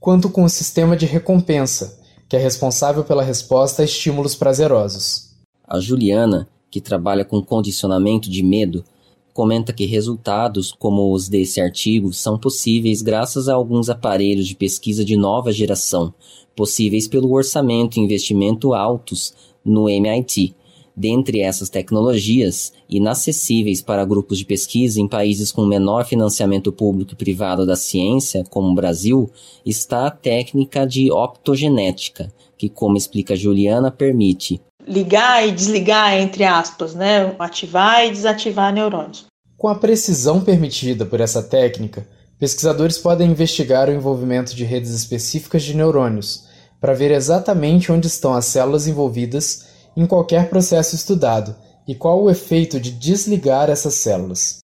quanto 0.01 0.29
com 0.29 0.43
o 0.43 0.49
sistema 0.49 0.97
de 0.97 1.07
recompensa, 1.07 2.01
que 2.29 2.35
é 2.35 2.41
responsável 2.41 3.05
pela 3.05 3.23
resposta 3.23 3.83
a 3.83 3.85
estímulos 3.85 4.35
prazerosos. 4.35 5.31
A 5.65 5.79
Juliana, 5.79 6.49
que 6.69 6.81
trabalha 6.81 7.25
com 7.25 7.41
condicionamento 7.41 8.29
de 8.29 8.43
medo, 8.43 8.85
comenta 9.33 9.73
que 9.73 9.87
resultados 9.87 10.73
como 10.73 11.13
os 11.13 11.29
desse 11.29 11.61
artigo 11.61 12.13
são 12.13 12.39
possíveis 12.39 13.03
graças 13.03 13.49
a 13.49 13.55
alguns 13.55 13.89
aparelhos 13.89 14.47
de 14.47 14.55
pesquisa 14.55 15.05
de 15.05 15.17
nova 15.17 15.53
geração, 15.53 16.13
possíveis 16.55 17.09
pelo 17.09 17.33
orçamento 17.33 17.97
e 17.97 18.01
investimento 18.01 18.75
altos 18.75 19.35
no 19.65 19.89
MIT. 19.89 20.55
Dentre 20.95 21.41
essas 21.41 21.71
tecnologias, 21.71 22.73
inacessíveis 22.89 23.81
para 23.81 24.05
grupos 24.05 24.39
de 24.39 24.45
pesquisa 24.45 25.01
em 25.01 25.09
países 25.09 25.51
com 25.51 25.65
menor 25.65 26.05
financiamento 26.05 26.71
público 26.71 27.15
e 27.15 27.17
privado 27.17 27.65
da 27.65 27.77
ciência, 27.77 28.45
como 28.51 28.69
o 28.69 28.75
Brasil, 28.75 29.31
está 29.65 30.07
a 30.07 30.11
técnica 30.11 30.87
de 30.87 31.11
optogenética, 31.11 32.31
que, 32.59 32.69
como 32.69 32.99
explica 32.99 33.35
Juliana, 33.35 33.91
permite 33.91 34.61
ligar 34.87 35.47
e 35.47 35.53
desligar, 35.53 36.15
entre 36.15 36.45
aspas, 36.45 36.95
né? 36.95 37.35
ativar 37.39 38.07
e 38.07 38.11
desativar 38.11 38.73
neurônios. 38.73 39.27
Com 39.57 39.69
a 39.69 39.75
precisão 39.75 40.41
permitida 40.41 41.07
por 41.07 41.21
essa 41.21 41.43
técnica, 41.43 42.07
pesquisadores 42.39 42.99
podem 42.99 43.31
investigar 43.31 43.89
o 43.89 43.93
envolvimento 43.93 44.55
de 44.55 44.65
redes 44.65 44.91
específicas 44.91 45.63
de 45.63 45.77
neurônios, 45.77 46.49
para 46.81 46.95
ver 46.95 47.13
exatamente 47.13 47.93
onde 47.93 48.09
estão 48.09 48.35
as 48.35 48.47
células 48.47 48.89
envolvidas 48.89 49.69
em 49.97 50.05
qualquer 50.07 50.49
processo 50.49 50.97
estudado 50.97 51.55
e 51.87 51.95
qual 51.95 52.21
o 52.21 52.31
efeito 52.31 52.81
de 52.81 52.91
desligar 52.91 53.71
essas 53.71 53.95
células. 53.95 54.59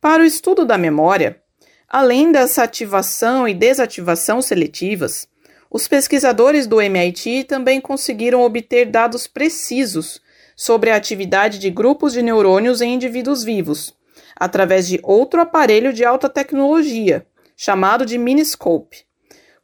Para 0.00 0.22
o 0.22 0.26
estudo 0.26 0.64
da 0.64 0.78
memória, 0.78 1.42
além 1.88 2.32
dessa 2.32 2.62
ativação 2.62 3.46
e 3.46 3.52
desativação 3.52 4.40
seletivas, 4.40 5.28
os 5.70 5.88
pesquisadores 5.88 6.66
do 6.66 6.80
MIT 6.80 7.44
também 7.44 7.80
conseguiram 7.80 8.42
obter 8.42 8.86
dados 8.86 9.26
precisos 9.26 10.20
sobre 10.54 10.90
a 10.90 10.96
atividade 10.96 11.58
de 11.58 11.70
grupos 11.70 12.12
de 12.12 12.22
neurônios 12.22 12.80
em 12.80 12.94
indivíduos 12.94 13.44
vivos, 13.44 13.94
através 14.34 14.88
de 14.88 15.00
outro 15.02 15.40
aparelho 15.40 15.92
de 15.92 16.04
alta 16.04 16.28
tecnologia, 16.28 17.26
chamado 17.56 18.06
de 18.06 18.16
Miniscope. 18.16 19.04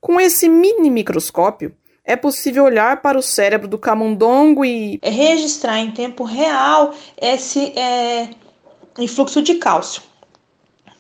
Com 0.01 0.21
esse 0.21 0.49
mini 0.49 0.91
microscópio, 0.91 1.75
é 2.05 2.17
possível 2.17 2.65
olhar 2.65 3.01
para 3.01 3.17
o 3.17 3.23
cérebro 3.23 3.69
do 3.69 3.79
camundongo 3.79 4.65
e 4.65 4.99
registrar 5.03 5.79
em 5.79 5.93
tempo 5.93 6.25
real 6.25 6.93
esse 7.17 7.79
é, 7.79 8.29
influxo 8.99 9.41
de 9.41 9.55
cálcio 9.55 10.03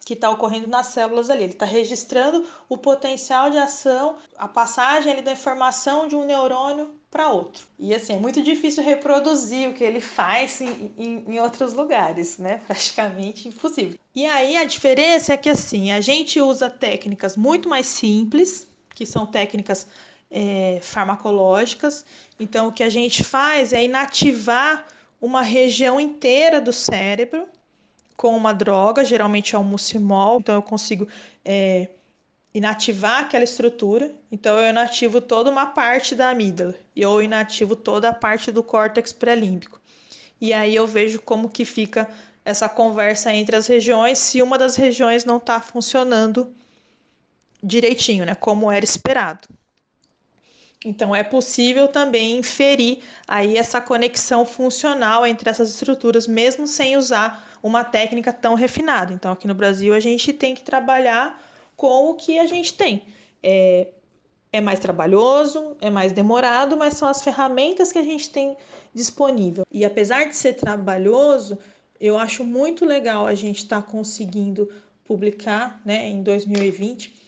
que 0.04 0.14
está 0.14 0.30
ocorrendo 0.30 0.66
nas 0.66 0.88
células 0.88 1.30
ali. 1.30 1.44
Ele 1.44 1.52
está 1.52 1.66
registrando 1.66 2.46
o 2.68 2.76
potencial 2.76 3.50
de 3.50 3.58
ação, 3.58 4.16
a 4.36 4.48
passagem 4.48 5.12
ali 5.12 5.22
da 5.22 5.32
informação 5.32 6.08
de 6.08 6.16
um 6.16 6.24
neurônio 6.24 6.96
para 7.10 7.28
outro. 7.28 7.66
E 7.78 7.94
assim, 7.94 8.14
é 8.14 8.18
muito 8.18 8.42
difícil 8.42 8.82
reproduzir 8.82 9.68
o 9.68 9.74
que 9.74 9.84
ele 9.84 10.00
faz 10.00 10.60
em, 10.60 10.92
em, 10.96 11.24
em, 11.28 11.40
outros 11.40 11.74
lugares, 11.74 12.38
né? 12.38 12.60
Praticamente 12.66 13.48
impossível. 13.48 13.98
E 14.14 14.26
aí 14.26 14.56
a 14.56 14.64
diferença 14.64 15.34
é 15.34 15.36
que 15.36 15.50
assim, 15.50 15.92
a 15.92 16.00
gente 16.00 16.40
usa 16.40 16.70
técnicas 16.70 17.36
muito 17.36 17.68
mais 17.68 17.86
simples, 17.86 18.66
que 18.94 19.04
são 19.04 19.26
técnicas 19.26 19.86
é, 20.30 20.80
farmacológicas. 20.82 22.04
Então, 22.40 22.68
o 22.68 22.72
que 22.72 22.82
a 22.82 22.88
gente 22.88 23.22
faz 23.22 23.72
é 23.72 23.84
inativar 23.84 24.86
uma 25.20 25.42
região 25.42 26.00
inteira 26.00 26.60
do 26.60 26.72
cérebro 26.72 27.48
com 28.22 28.36
uma 28.36 28.54
droga, 28.54 29.04
geralmente 29.04 29.56
é 29.56 29.58
um 29.58 29.64
mucimol, 29.64 30.38
então 30.38 30.54
eu 30.54 30.62
consigo 30.62 31.08
é, 31.44 31.88
inativar 32.54 33.22
aquela 33.22 33.42
estrutura. 33.42 34.14
Então 34.30 34.56
eu 34.60 34.70
inativo 34.70 35.20
toda 35.20 35.50
uma 35.50 35.66
parte 35.66 36.14
da 36.14 36.30
amígdala 36.30 36.76
e 36.94 37.02
eu 37.02 37.20
inativo 37.20 37.74
toda 37.74 38.10
a 38.10 38.14
parte 38.14 38.52
do 38.52 38.62
córtex 38.62 39.12
pré-límbico. 39.12 39.80
E 40.40 40.52
aí 40.52 40.72
eu 40.72 40.86
vejo 40.86 41.20
como 41.20 41.48
que 41.48 41.64
fica 41.64 42.08
essa 42.44 42.68
conversa 42.68 43.34
entre 43.34 43.56
as 43.56 43.66
regiões 43.66 44.18
se 44.18 44.40
uma 44.40 44.56
das 44.56 44.76
regiões 44.76 45.24
não 45.24 45.38
está 45.38 45.60
funcionando 45.60 46.54
direitinho, 47.60 48.24
né, 48.24 48.36
como 48.36 48.70
era 48.70 48.84
esperado. 48.84 49.48
Então 50.84 51.14
é 51.14 51.22
possível 51.22 51.88
também 51.88 52.38
inferir 52.38 53.00
aí 53.26 53.56
essa 53.56 53.80
conexão 53.80 54.44
funcional 54.44 55.26
entre 55.26 55.48
essas 55.48 55.70
estruturas, 55.70 56.26
mesmo 56.26 56.66
sem 56.66 56.96
usar 56.96 57.58
uma 57.62 57.84
técnica 57.84 58.32
tão 58.32 58.54
refinada. 58.54 59.12
Então 59.12 59.32
aqui 59.32 59.46
no 59.46 59.54
Brasil 59.54 59.94
a 59.94 60.00
gente 60.00 60.32
tem 60.32 60.54
que 60.54 60.62
trabalhar 60.62 61.40
com 61.76 62.10
o 62.10 62.14
que 62.14 62.38
a 62.38 62.46
gente 62.46 62.74
tem. 62.74 63.06
É, 63.42 63.88
é 64.52 64.60
mais 64.60 64.80
trabalhoso, 64.80 65.76
é 65.80 65.88
mais 65.88 66.12
demorado, 66.12 66.76
mas 66.76 66.94
são 66.94 67.08
as 67.08 67.22
ferramentas 67.22 67.92
que 67.92 67.98
a 67.98 68.02
gente 68.02 68.28
tem 68.30 68.56
disponível. 68.94 69.64
E 69.70 69.84
apesar 69.84 70.24
de 70.24 70.36
ser 70.36 70.54
trabalhoso, 70.54 71.58
eu 72.00 72.18
acho 72.18 72.44
muito 72.44 72.84
legal 72.84 73.26
a 73.26 73.34
gente 73.34 73.58
estar 73.58 73.82
tá 73.82 73.88
conseguindo 73.88 74.68
publicar 75.04 75.80
né, 75.84 76.08
em 76.08 76.22
2020 76.22 77.21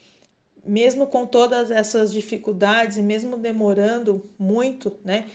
mesmo 0.66 1.07
com 1.07 1.27
todas 1.27 1.70
essas 1.70 2.12
dificuldades 2.12 2.96
e 2.96 3.03
mesmo 3.03 3.37
demorando 3.37 4.24
muito, 4.38 4.98
né? 5.05 5.31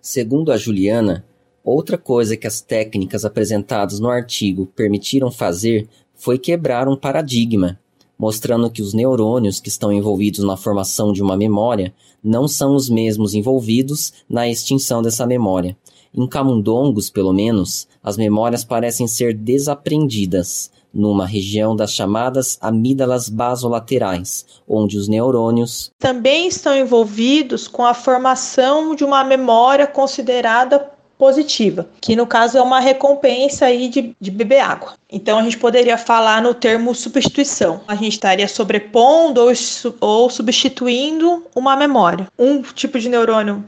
Segundo 0.00 0.52
a 0.52 0.56
Juliana, 0.56 1.24
outra 1.64 1.96
coisa 1.96 2.36
que 2.36 2.46
as 2.46 2.60
técnicas 2.60 3.24
apresentadas 3.24 3.98
no 3.98 4.08
artigo 4.08 4.66
permitiram 4.66 5.30
fazer 5.30 5.88
foi 6.14 6.38
quebrar 6.38 6.88
um 6.88 6.96
paradigma, 6.96 7.78
mostrando 8.18 8.70
que 8.70 8.82
os 8.82 8.94
neurônios 8.94 9.60
que 9.60 9.68
estão 9.68 9.92
envolvidos 9.92 10.44
na 10.44 10.56
formação 10.56 11.12
de 11.12 11.22
uma 11.22 11.36
memória 11.36 11.92
não 12.22 12.46
são 12.46 12.74
os 12.74 12.88
mesmos 12.88 13.34
envolvidos 13.34 14.12
na 14.28 14.48
extinção 14.48 15.02
dessa 15.02 15.26
memória. 15.26 15.76
Em 16.14 16.28
camundongos, 16.28 17.10
pelo 17.10 17.32
menos, 17.32 17.88
as 18.02 18.16
memórias 18.16 18.64
parecem 18.64 19.08
ser 19.08 19.34
desaprendidas, 19.34 20.70
numa 20.94 21.26
região 21.26 21.74
das 21.74 21.92
chamadas 21.92 22.56
amígdalas 22.60 23.28
basolaterais, 23.28 24.46
onde 24.68 24.96
os 24.96 25.08
neurônios 25.08 25.92
também 25.98 26.46
estão 26.46 26.76
envolvidos 26.76 27.66
com 27.66 27.84
a 27.84 27.92
formação 27.92 28.94
de 28.94 29.04
uma 29.04 29.24
memória 29.24 29.86
considerada 29.86 30.94
positiva, 31.18 31.88
que 32.00 32.16
no 32.16 32.26
caso 32.26 32.58
é 32.58 32.62
uma 32.62 32.80
recompensa 32.80 33.66
aí 33.66 33.88
de, 33.88 34.14
de 34.20 34.30
beber 34.30 34.60
água. 34.60 34.94
Então 35.10 35.38
a 35.38 35.42
gente 35.42 35.58
poderia 35.58 35.96
falar 35.96 36.42
no 36.42 36.52
termo 36.52 36.94
substituição. 36.94 37.80
A 37.86 37.94
gente 37.94 38.12
estaria 38.12 38.48
sobrepondo 38.48 39.40
ou, 39.40 39.52
ou 40.00 40.30
substituindo 40.30 41.46
uma 41.54 41.76
memória. 41.76 42.28
Um 42.38 42.62
tipo 42.62 42.98
de 42.98 43.08
neurônio 43.08 43.64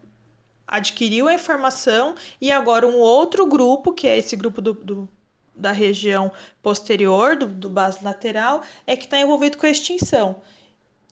adquiriu 0.66 1.28
a 1.28 1.34
informação 1.34 2.14
e 2.40 2.50
agora 2.50 2.86
um 2.86 2.96
outro 2.96 3.46
grupo, 3.46 3.92
que 3.92 4.08
é 4.08 4.18
esse 4.18 4.34
grupo 4.34 4.60
do, 4.60 4.74
do 4.74 5.08
da 5.56 5.72
região 5.72 6.30
posterior 6.62 7.36
do, 7.36 7.46
do 7.46 7.70
base 7.70 8.04
lateral 8.04 8.62
é 8.86 8.96
que 8.96 9.04
está 9.04 9.18
envolvido 9.18 9.56
com 9.56 9.66
a 9.66 9.70
extinção. 9.70 10.42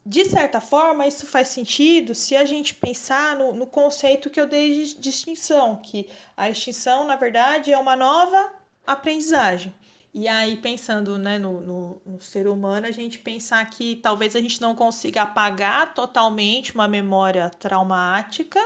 De 0.06 0.24
certa 0.26 0.60
forma, 0.60 1.06
isso 1.06 1.26
faz 1.26 1.48
sentido 1.48 2.14
se 2.14 2.36
a 2.36 2.44
gente 2.44 2.74
pensar 2.74 3.36
no, 3.36 3.54
no 3.54 3.66
conceito 3.66 4.28
que 4.28 4.38
eu 4.38 4.46
dei 4.46 4.84
de, 4.84 4.94
de 4.98 5.08
extinção, 5.08 5.76
que 5.76 6.10
a 6.36 6.50
extinção, 6.50 7.06
na 7.06 7.16
verdade, 7.16 7.72
é 7.72 7.78
uma 7.78 7.96
nova 7.96 8.52
aprendizagem. 8.86 9.74
E 10.12 10.28
aí, 10.28 10.58
pensando 10.58 11.18
né, 11.18 11.38
no, 11.38 11.60
no, 11.60 12.02
no, 12.06 12.20
ser 12.20 12.46
humano, 12.46 12.86
a 12.86 12.90
gente 12.92 13.18
pensar 13.18 13.68
que 13.68 13.96
talvez 13.96 14.36
a 14.36 14.40
gente 14.40 14.60
não 14.60 14.74
consiga 14.74 15.22
apagar 15.22 15.92
totalmente 15.92 16.72
uma 16.72 16.86
memória 16.86 17.50
traumática, 17.50 18.60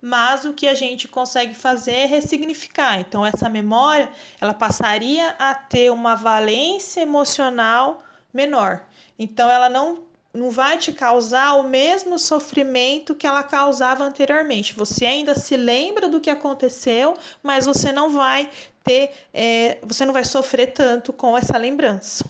mas 0.00 0.44
o 0.44 0.52
que 0.52 0.66
a 0.66 0.74
gente 0.74 1.06
consegue 1.06 1.54
fazer 1.54 1.92
é 1.92 2.06
ressignificar. 2.06 3.00
Então, 3.00 3.24
essa 3.24 3.48
memória 3.48 4.10
ela 4.40 4.54
passaria 4.54 5.30
a 5.38 5.54
ter 5.54 5.90
uma 5.90 6.14
valência 6.14 7.00
emocional 7.00 8.02
menor. 8.32 8.86
Então, 9.18 9.50
ela 9.50 9.68
não 9.68 10.10
não 10.32 10.50
vai 10.50 10.78
te 10.78 10.92
causar 10.92 11.54
o 11.54 11.64
mesmo 11.64 12.16
sofrimento 12.16 13.16
que 13.16 13.26
ela 13.26 13.42
causava 13.42 14.04
anteriormente. 14.04 14.74
Você 14.74 15.04
ainda 15.04 15.34
se 15.34 15.56
lembra 15.56 16.08
do 16.08 16.20
que 16.20 16.30
aconteceu, 16.30 17.16
mas 17.42 17.66
você 17.66 17.90
não 17.90 18.10
vai 18.10 18.48
ter, 18.84 19.10
é, 19.34 19.78
você 19.82 20.06
não 20.06 20.12
vai 20.12 20.24
sofrer 20.24 20.72
tanto 20.72 21.12
com 21.12 21.36
essa 21.36 21.58
lembrança. 21.58 22.24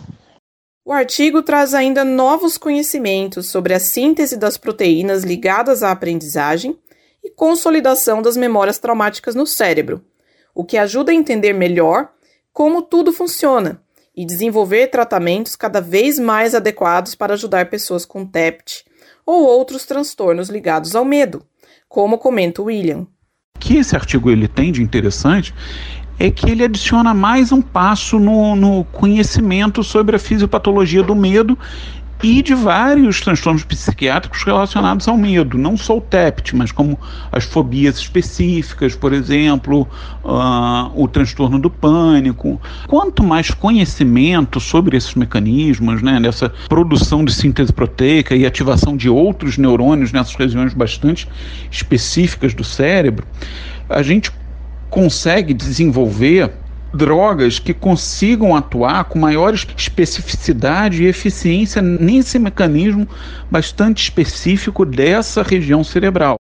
O 0.82 0.92
artigo 0.92 1.42
traz 1.42 1.74
ainda 1.74 2.02
novos 2.02 2.56
conhecimentos 2.56 3.48
sobre 3.48 3.74
a 3.74 3.78
síntese 3.78 4.36
das 4.36 4.56
proteínas 4.56 5.22
ligadas 5.22 5.82
à 5.82 5.92
aprendizagem 5.92 6.76
e 7.22 7.30
consolidação 7.30 8.22
das 8.22 8.36
memórias 8.36 8.78
traumáticas 8.78 9.34
no 9.34 9.46
cérebro, 9.46 10.04
o 10.54 10.64
que 10.64 10.76
ajuda 10.76 11.12
a 11.12 11.14
entender 11.14 11.52
melhor 11.52 12.10
como 12.52 12.82
tudo 12.82 13.12
funciona 13.12 13.82
e 14.16 14.24
desenvolver 14.24 14.88
tratamentos 14.88 15.54
cada 15.54 15.80
vez 15.80 16.18
mais 16.18 16.54
adequados 16.54 17.14
para 17.14 17.34
ajudar 17.34 17.70
pessoas 17.70 18.04
com 18.04 18.26
TEPT 18.26 18.84
ou 19.24 19.44
outros 19.44 19.86
transtornos 19.86 20.48
ligados 20.48 20.94
ao 20.96 21.04
medo, 21.04 21.44
como 21.88 22.18
comenta 22.18 22.62
William. 22.62 23.06
O 23.56 23.58
que 23.60 23.76
esse 23.76 23.94
artigo 23.94 24.30
ele 24.30 24.48
tem 24.48 24.72
de 24.72 24.82
interessante 24.82 25.54
é 26.18 26.30
que 26.30 26.50
ele 26.50 26.64
adiciona 26.64 27.14
mais 27.14 27.50
um 27.50 27.62
passo 27.62 28.18
no, 28.18 28.54
no 28.54 28.84
conhecimento 28.84 29.82
sobre 29.82 30.16
a 30.16 30.18
fisiopatologia 30.18 31.02
do 31.02 31.14
medo 31.14 31.58
e 32.22 32.42
de 32.42 32.54
vários 32.54 33.20
transtornos 33.20 33.64
psiquiátricos 33.64 34.42
relacionados 34.42 35.08
ao 35.08 35.16
medo, 35.16 35.56
não 35.56 35.76
só 35.76 35.98
o 35.98 36.00
TEPT, 36.00 36.54
mas 36.54 36.70
como 36.70 36.98
as 37.32 37.44
fobias 37.44 37.98
específicas, 37.98 38.94
por 38.94 39.12
exemplo, 39.12 39.88
uh, 40.22 40.90
o 40.94 41.08
transtorno 41.08 41.58
do 41.58 41.70
pânico. 41.70 42.60
Quanto 42.86 43.22
mais 43.22 43.50
conhecimento 43.50 44.60
sobre 44.60 44.96
esses 44.96 45.14
mecanismos, 45.14 46.02
né, 46.02 46.20
produção 46.68 47.24
de 47.24 47.32
síntese 47.32 47.72
proteica 47.72 48.36
e 48.36 48.44
ativação 48.44 48.96
de 48.96 49.08
outros 49.08 49.56
neurônios 49.56 50.12
nessas 50.12 50.34
regiões 50.34 50.74
bastante 50.74 51.26
específicas 51.70 52.52
do 52.52 52.64
cérebro, 52.64 53.26
a 53.88 54.02
gente 54.02 54.30
consegue 54.90 55.54
desenvolver 55.54 56.52
drogas 56.92 57.58
que 57.58 57.72
consigam 57.72 58.54
atuar 58.54 59.04
com 59.04 59.18
maior 59.18 59.54
especificidade 59.54 61.02
e 61.02 61.06
eficiência 61.06 61.80
nesse 61.80 62.38
mecanismo 62.38 63.08
bastante 63.50 64.02
específico 64.02 64.84
dessa 64.84 65.42
região 65.42 65.84
cerebral. 65.84 66.36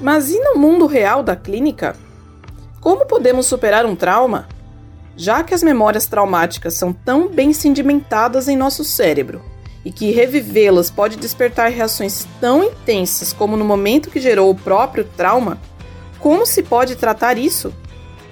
Mas 0.00 0.30
e 0.30 0.38
no 0.40 0.56
mundo 0.56 0.86
real 0.86 1.22
da 1.22 1.36
clínica? 1.36 1.94
Como 2.80 3.04
podemos 3.04 3.46
superar 3.46 3.84
um 3.84 3.96
trauma? 3.96 4.46
Já 5.16 5.42
que 5.42 5.52
as 5.52 5.62
memórias 5.62 6.06
traumáticas 6.06 6.74
são 6.74 6.92
tão 6.92 7.28
bem 7.28 7.52
sedimentadas 7.52 8.46
em 8.46 8.56
nosso 8.56 8.84
cérebro, 8.84 9.42
e 9.84 9.92
que 9.92 10.10
revivê-las 10.10 10.90
pode 10.90 11.16
despertar 11.16 11.70
reações 11.70 12.26
tão 12.40 12.64
intensas 12.64 13.32
como 13.32 13.56
no 13.56 13.64
momento 13.64 14.10
que 14.10 14.20
gerou 14.20 14.50
o 14.50 14.54
próprio 14.54 15.04
trauma, 15.16 15.58
como 16.18 16.44
se 16.44 16.62
pode 16.62 16.96
tratar 16.96 17.38
isso? 17.38 17.72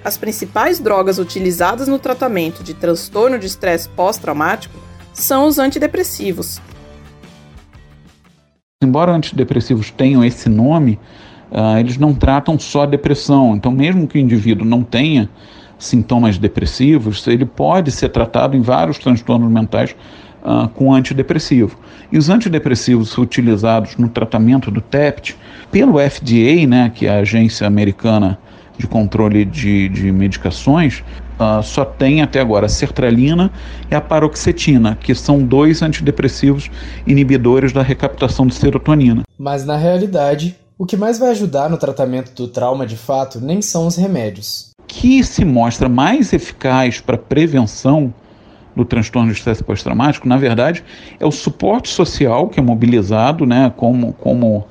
As 0.03 0.17
principais 0.17 0.79
drogas 0.79 1.19
utilizadas 1.19 1.87
no 1.87 1.99
tratamento 1.99 2.63
de 2.63 2.73
transtorno 2.73 3.39
de 3.39 3.45
estresse 3.45 3.89
pós-traumático 3.89 4.77
são 5.13 5.47
os 5.47 5.57
antidepressivos. 5.57 6.61
Embora 8.83 9.11
antidepressivos 9.11 9.89
tenham 9.89 10.23
esse 10.23 10.47
nome, 10.47 10.99
uh, 11.51 11.79
eles 11.79 11.97
não 11.97 12.13
tratam 12.13 12.59
só 12.59 12.85
depressão. 12.85 13.55
Então, 13.55 13.71
mesmo 13.71 14.07
que 14.07 14.17
o 14.17 14.21
indivíduo 14.21 14.65
não 14.65 14.83
tenha 14.83 15.29
sintomas 15.79 16.37
depressivos, 16.37 17.25
ele 17.27 17.45
pode 17.45 17.91
ser 17.91 18.09
tratado 18.09 18.55
em 18.55 18.61
vários 18.61 18.97
transtornos 18.97 19.51
mentais 19.51 19.95
uh, 20.47 20.69
com 20.69 20.93
antidepressivo. 20.93 21.77
E 22.09 22.17
os 22.17 22.29
antidepressivos 22.29 23.17
utilizados 23.17 23.97
no 23.97 24.07
tratamento 24.07 24.71
do 24.71 24.79
TEPT 24.79 25.35
pelo 25.69 25.99
FDA, 25.99 26.65
né, 26.65 26.91
que 26.95 27.05
é 27.05 27.09
a 27.09 27.19
agência 27.19 27.67
americana 27.67 28.39
de 28.77 28.87
controle 28.87 29.43
de, 29.43 29.89
de 29.89 30.11
medicações, 30.11 31.03
uh, 31.39 31.61
só 31.61 31.83
tem 31.83 32.21
até 32.21 32.39
agora 32.39 32.67
a 32.67 32.69
sertralina 32.69 33.51
e 33.91 33.95
a 33.95 33.99
paroxetina, 33.99 34.95
que 34.95 35.13
são 35.13 35.43
dois 35.43 35.81
antidepressivos 35.81 36.71
inibidores 37.05 37.73
da 37.73 37.81
recaptação 37.81 38.47
de 38.47 38.53
serotonina. 38.53 39.23
Mas 39.37 39.65
na 39.65 39.75
realidade, 39.75 40.55
o 40.77 40.85
que 40.85 40.95
mais 40.95 41.17
vai 41.17 41.31
ajudar 41.31 41.69
no 41.69 41.77
tratamento 41.77 42.31
do 42.33 42.47
trauma 42.47 42.85
de 42.85 42.95
fato 42.95 43.41
nem 43.41 43.61
são 43.61 43.87
os 43.87 43.95
remédios. 43.95 44.69
Que 44.87 45.23
se 45.23 45.43
mostra 45.43 45.89
mais 45.89 46.31
eficaz 46.31 47.01
para 47.01 47.17
prevenção 47.17 48.13
do 48.77 48.85
transtorno 48.85 49.31
de 49.31 49.37
estresse 49.37 49.63
pós-traumático, 49.63 50.27
na 50.27 50.37
verdade, 50.37 50.83
é 51.19 51.25
o 51.25 51.31
suporte 51.31 51.89
social 51.89 52.47
que 52.47 52.59
é 52.59 52.63
mobilizado, 52.63 53.45
né, 53.45 53.71
como, 53.75 54.13
como 54.13 54.65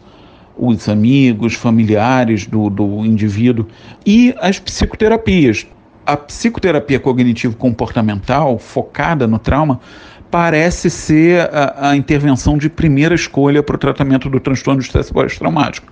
os 0.57 0.89
amigos, 0.89 1.55
familiares 1.55 2.47
do, 2.47 2.71
do 2.71 3.05
indivíduo, 3.05 3.67
e 4.07 4.35
as 4.41 4.59
psicoterapias. 4.59 5.67
A 6.07 6.17
psicoterapia 6.17 7.01
cognitivo-comportamental, 7.01 8.61
focada 8.61 9.27
no 9.27 9.41
trauma, 9.41 9.81
parece 10.31 10.91
ser 10.91 11.49
a, 11.53 11.91
a, 11.91 11.97
intervenção 11.97 12.59
de 12.59 12.69
primeira 12.69 13.15
escolha 13.15 13.63
para 13.63 13.77
o 13.77 13.79
tratamento 13.79 14.29
do 14.29 14.41
transtorno 14.41 14.81
de 14.81 14.87
estresse 14.87 15.13
pós-traumático, 15.13 15.87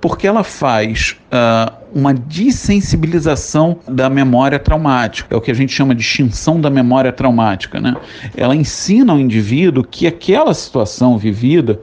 porque 0.00 0.26
ela 0.26 0.44
faz 0.44 1.16
uh, 1.32 1.72
uma 1.92 2.12
dessensibilização 2.12 3.78
da 3.88 4.08
memória 4.10 4.58
traumática, 4.58 5.34
é 5.34 5.38
o 5.38 5.40
que 5.40 5.50
a 5.50 5.54
gente 5.54 5.72
chama 5.72 5.94
de 5.94 6.02
extinção 6.02 6.60
da 6.60 6.70
memória 6.70 7.12
traumática. 7.12 7.80
Né? 7.80 7.96
Ela 8.36 8.54
ensina 8.54 9.12
ao 9.12 9.18
indivíduo 9.18 9.82
que 9.82 10.06
aquela 10.06 10.52
situação 10.54 11.18
vivida 11.18 11.80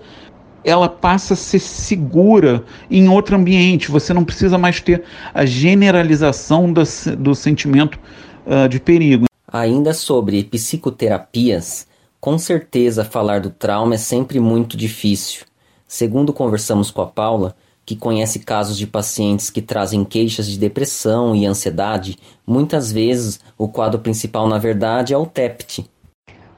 ela 0.64 0.90
passa 0.90 1.36
a 1.36 1.38
ser 1.38 1.60
segura 1.60 2.64
em 2.90 3.08
outro 3.08 3.36
ambiente. 3.36 3.92
Você 3.92 4.14
não 4.14 4.24
precisa 4.26 4.58
mais 4.58 4.82
ter 4.82 5.04
a 5.32 5.46
generalização 5.46 6.74
do, 6.74 6.82
do 7.20 7.36
sentimento 7.36 8.00
uh, 8.48 8.68
de 8.68 8.80
perigo. 8.80 9.26
Ainda 9.48 9.94
sobre 9.94 10.44
psicoterapias, 10.44 11.88
com 12.26 12.40
certeza 12.40 13.06
falar 13.06 13.40
do 13.40 13.52
trauma 13.52 13.94
é 13.94 14.00
sempre 14.00 14.40
muito 14.40 14.76
difícil. 14.76 15.46
Segundo 15.88 16.34
conversamos 16.34 16.90
com 16.90 17.04
a 17.04 17.06
Paula, 17.06 17.56
que 17.86 17.96
conhece 17.96 18.40
casos 18.40 18.80
de 18.80 18.88
pacientes 18.88 19.52
que 19.52 19.62
trazem 19.62 20.04
queixas 20.04 20.48
de 20.48 20.58
depressão 20.58 21.36
e 21.36 21.46
ansiedade, 21.46 22.18
muitas 22.44 22.92
vezes 22.92 23.40
o 23.56 23.68
quadro 23.68 24.00
principal, 24.00 24.48
na 24.48 24.58
verdade, 24.58 25.14
é 25.14 25.18
o 25.20 25.28
TEPT. 25.28 25.88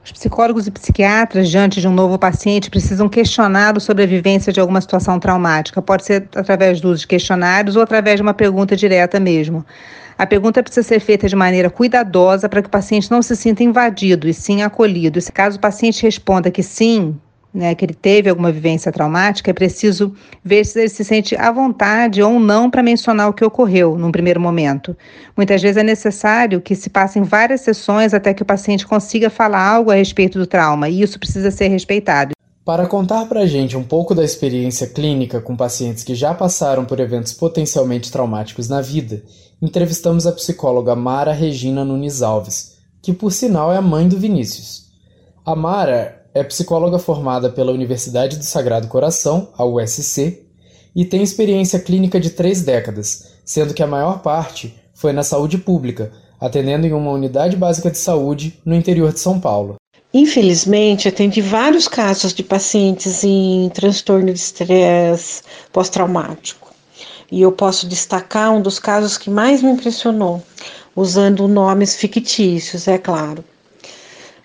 Os 0.02 0.10
psicólogos 0.10 0.66
e 0.66 0.70
psiquiatras, 0.70 1.50
diante 1.50 1.82
de 1.82 1.86
um 1.86 1.92
novo 1.92 2.18
paciente, 2.18 2.70
precisam 2.70 3.06
questioná-lo 3.06 3.78
sobre 3.78 4.04
a 4.04 4.06
vivência 4.06 4.50
de 4.50 4.60
alguma 4.60 4.80
situação 4.80 5.20
traumática. 5.20 5.82
Pode 5.82 6.06
ser 6.06 6.30
através 6.34 6.80
do 6.80 6.88
uso 6.88 7.00
de 7.00 7.06
questionários 7.06 7.76
ou 7.76 7.82
através 7.82 8.16
de 8.16 8.22
uma 8.22 8.32
pergunta 8.32 8.74
direta 8.74 9.20
mesmo. 9.20 9.66
A 10.18 10.26
pergunta 10.26 10.64
precisa 10.64 10.84
ser 10.84 10.98
feita 10.98 11.28
de 11.28 11.36
maneira 11.36 11.70
cuidadosa 11.70 12.48
para 12.48 12.60
que 12.60 12.66
o 12.66 12.70
paciente 12.72 13.08
não 13.08 13.22
se 13.22 13.36
sinta 13.36 13.62
invadido 13.62 14.28
e 14.28 14.34
sim 14.34 14.62
acolhido. 14.62 15.20
Se 15.20 15.30
caso 15.30 15.58
o 15.58 15.60
paciente 15.60 16.02
responda 16.02 16.50
que 16.50 16.60
sim, 16.60 17.14
né, 17.54 17.72
que 17.76 17.84
ele 17.84 17.94
teve 17.94 18.28
alguma 18.28 18.50
vivência 18.50 18.90
traumática, 18.90 19.52
é 19.52 19.54
preciso 19.54 20.12
ver 20.42 20.66
se 20.66 20.80
ele 20.80 20.88
se 20.88 21.04
sente 21.04 21.36
à 21.36 21.52
vontade 21.52 22.20
ou 22.20 22.40
não 22.40 22.68
para 22.68 22.82
mencionar 22.82 23.28
o 23.28 23.32
que 23.32 23.44
ocorreu 23.44 23.96
num 23.96 24.10
primeiro 24.10 24.40
momento. 24.40 24.96
Muitas 25.36 25.62
vezes 25.62 25.76
é 25.76 25.84
necessário 25.84 26.60
que 26.60 26.74
se 26.74 26.90
passem 26.90 27.22
várias 27.22 27.60
sessões 27.60 28.12
até 28.12 28.34
que 28.34 28.42
o 28.42 28.46
paciente 28.46 28.84
consiga 28.84 29.30
falar 29.30 29.64
algo 29.64 29.92
a 29.92 29.94
respeito 29.94 30.36
do 30.36 30.48
trauma, 30.48 30.88
e 30.88 31.00
isso 31.00 31.16
precisa 31.16 31.52
ser 31.52 31.68
respeitado. 31.68 32.32
Para 32.64 32.86
contar 32.86 33.24
para 33.26 33.40
a 33.40 33.46
gente 33.46 33.76
um 33.76 33.84
pouco 33.84 34.14
da 34.14 34.24
experiência 34.24 34.86
clínica 34.88 35.40
com 35.40 35.56
pacientes 35.56 36.04
que 36.04 36.14
já 36.14 36.34
passaram 36.34 36.84
por 36.84 37.00
eventos 37.00 37.32
potencialmente 37.32 38.12
traumáticos 38.12 38.68
na 38.68 38.82
vida, 38.82 39.22
entrevistamos 39.60 40.26
a 40.26 40.32
psicóloga 40.32 40.94
Mara 40.94 41.32
Regina 41.32 41.84
Nunes 41.84 42.22
Alves, 42.22 42.76
que 43.02 43.12
por 43.12 43.32
sinal 43.32 43.72
é 43.72 43.76
a 43.76 43.82
mãe 43.82 44.08
do 44.08 44.18
Vinícius. 44.18 44.86
A 45.44 45.56
Mara 45.56 46.24
é 46.34 46.44
psicóloga 46.44 46.98
formada 46.98 47.50
pela 47.50 47.72
Universidade 47.72 48.36
do 48.36 48.44
Sagrado 48.44 48.86
Coração, 48.86 49.48
a 49.56 49.64
USC, 49.64 50.46
e 50.94 51.04
tem 51.04 51.22
experiência 51.22 51.78
clínica 51.78 52.20
de 52.20 52.30
três 52.30 52.62
décadas, 52.62 53.32
sendo 53.44 53.74
que 53.74 53.82
a 53.82 53.86
maior 53.86 54.20
parte 54.20 54.74
foi 54.94 55.12
na 55.12 55.22
saúde 55.22 55.58
pública, 55.58 56.12
atendendo 56.40 56.86
em 56.86 56.92
uma 56.92 57.10
unidade 57.10 57.56
básica 57.56 57.90
de 57.90 57.98
saúde 57.98 58.60
no 58.64 58.74
interior 58.74 59.12
de 59.12 59.20
São 59.20 59.40
Paulo. 59.40 59.76
Infelizmente, 60.12 61.08
atendi 61.08 61.40
vários 61.40 61.86
casos 61.86 62.32
de 62.32 62.42
pacientes 62.42 63.22
em 63.24 63.68
transtorno 63.74 64.32
de 64.32 64.38
estresse 64.38 65.42
pós-traumático. 65.72 66.67
E 67.30 67.42
eu 67.42 67.52
posso 67.52 67.86
destacar 67.86 68.52
um 68.52 68.60
dos 68.60 68.78
casos 68.78 69.18
que 69.18 69.28
mais 69.28 69.62
me 69.62 69.70
impressionou, 69.70 70.42
usando 70.96 71.46
nomes 71.46 71.94
fictícios, 71.96 72.88
é 72.88 72.98
claro. 72.98 73.44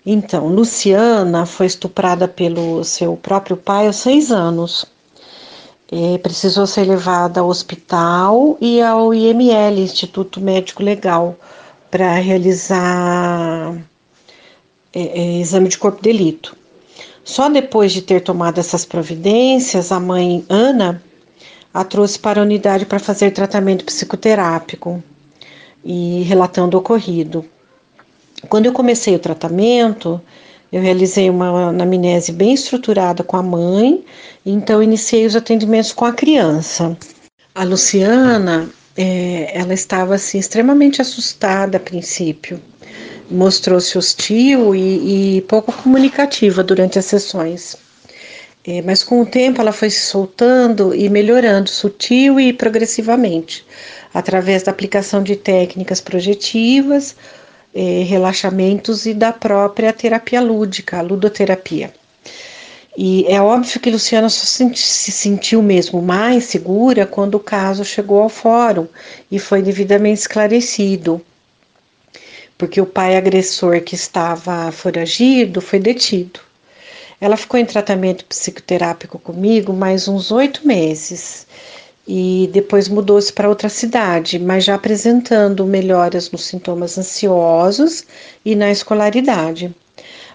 Então, 0.06 0.48
Luciana 0.48 1.46
foi 1.46 1.66
estuprada 1.66 2.28
pelo 2.28 2.84
seu 2.84 3.16
próprio 3.16 3.56
pai 3.56 3.86
aos 3.86 3.96
seis 3.96 4.30
anos. 4.30 4.84
É, 5.90 6.18
precisou 6.18 6.66
ser 6.66 6.84
levada 6.84 7.40
ao 7.40 7.48
hospital 7.48 8.58
e 8.60 8.82
ao 8.82 9.14
IML, 9.14 9.80
Instituto 9.80 10.40
Médico 10.40 10.82
Legal, 10.82 11.36
para 11.90 12.14
realizar 12.14 13.74
é, 14.92 15.00
é, 15.00 15.40
exame 15.40 15.68
de 15.68 15.78
corpo 15.78 16.02
de 16.02 16.12
delito. 16.12 16.54
Só 17.24 17.48
depois 17.48 17.92
de 17.92 18.02
ter 18.02 18.20
tomado 18.20 18.58
essas 18.58 18.84
providências, 18.84 19.90
a 19.90 19.98
mãe 19.98 20.44
Ana 20.50 21.02
a 21.74 21.82
trouxe 21.82 22.16
para 22.16 22.40
a 22.40 22.44
unidade 22.44 22.86
para 22.86 23.00
fazer 23.00 23.32
tratamento 23.32 23.84
psicoterápico 23.84 25.02
e 25.84 26.22
relatando 26.22 26.76
o 26.76 26.80
ocorrido. 26.80 27.44
Quando 28.48 28.66
eu 28.66 28.72
comecei 28.72 29.16
o 29.16 29.18
tratamento, 29.18 30.20
eu 30.72 30.80
realizei 30.80 31.28
uma 31.28 31.70
anamnese 31.70 32.30
bem 32.30 32.54
estruturada 32.54 33.24
com 33.24 33.36
a 33.36 33.42
mãe, 33.42 34.04
então 34.46 34.80
iniciei 34.80 35.26
os 35.26 35.34
atendimentos 35.34 35.92
com 35.92 36.04
a 36.04 36.12
criança. 36.12 36.96
A 37.52 37.64
Luciana, 37.64 38.68
é, 38.96 39.50
ela 39.52 39.74
estava 39.74 40.14
assim 40.14 40.38
extremamente 40.38 41.02
assustada 41.02 41.78
a 41.78 41.80
princípio 41.80 42.60
mostrou-se 43.30 43.96
hostil 43.96 44.74
e, 44.74 45.38
e, 45.38 45.40
pouco 45.42 45.72
comunicativa 45.72 46.62
durante 46.62 46.98
as 46.98 47.06
sessões. 47.06 47.76
É, 48.66 48.80
mas 48.80 49.02
com 49.04 49.20
o 49.20 49.26
tempo 49.26 49.60
ela 49.60 49.72
foi 49.72 49.90
se 49.90 50.00
soltando 50.00 50.94
e 50.94 51.08
melhorando 51.10 51.68
sutil 51.68 52.40
e 52.40 52.52
progressivamente, 52.52 53.64
através 54.12 54.62
da 54.62 54.70
aplicação 54.70 55.22
de 55.22 55.36
técnicas 55.36 56.00
projetivas, 56.00 57.14
é, 57.74 58.02
relaxamentos 58.04 59.04
e 59.04 59.12
da 59.12 59.32
própria 59.32 59.92
terapia 59.92 60.40
lúdica, 60.40 60.98
a 60.98 61.02
ludoterapia. 61.02 61.92
E 62.96 63.26
é 63.28 63.40
óbvio 63.42 63.80
que 63.80 63.90
Luciana 63.90 64.30
se 64.30 65.12
sentiu 65.12 65.62
mesmo 65.62 66.00
mais 66.00 66.44
segura 66.44 67.04
quando 67.04 67.34
o 67.34 67.40
caso 67.40 67.84
chegou 67.84 68.22
ao 68.22 68.28
fórum 68.28 68.86
e 69.30 69.38
foi 69.38 69.60
devidamente 69.62 70.20
esclarecido 70.20 71.20
porque 72.56 72.80
o 72.80 72.86
pai 72.86 73.16
agressor 73.16 73.80
que 73.82 73.94
estava 73.94 74.70
foragido 74.72 75.60
foi 75.60 75.78
detido. 75.78 76.40
Ela 77.20 77.36
ficou 77.36 77.58
em 77.58 77.64
tratamento 77.64 78.24
psicoterápico 78.24 79.18
comigo 79.18 79.72
mais 79.72 80.08
uns 80.08 80.30
oito 80.30 80.66
meses 80.66 81.46
e 82.06 82.50
depois 82.52 82.88
mudou-se 82.88 83.32
para 83.32 83.48
outra 83.48 83.68
cidade, 83.68 84.38
mas 84.38 84.64
já 84.64 84.74
apresentando 84.74 85.64
melhoras 85.64 86.30
nos 86.30 86.44
sintomas 86.44 86.98
ansiosos 86.98 88.04
e 88.44 88.54
na 88.54 88.70
escolaridade. 88.70 89.74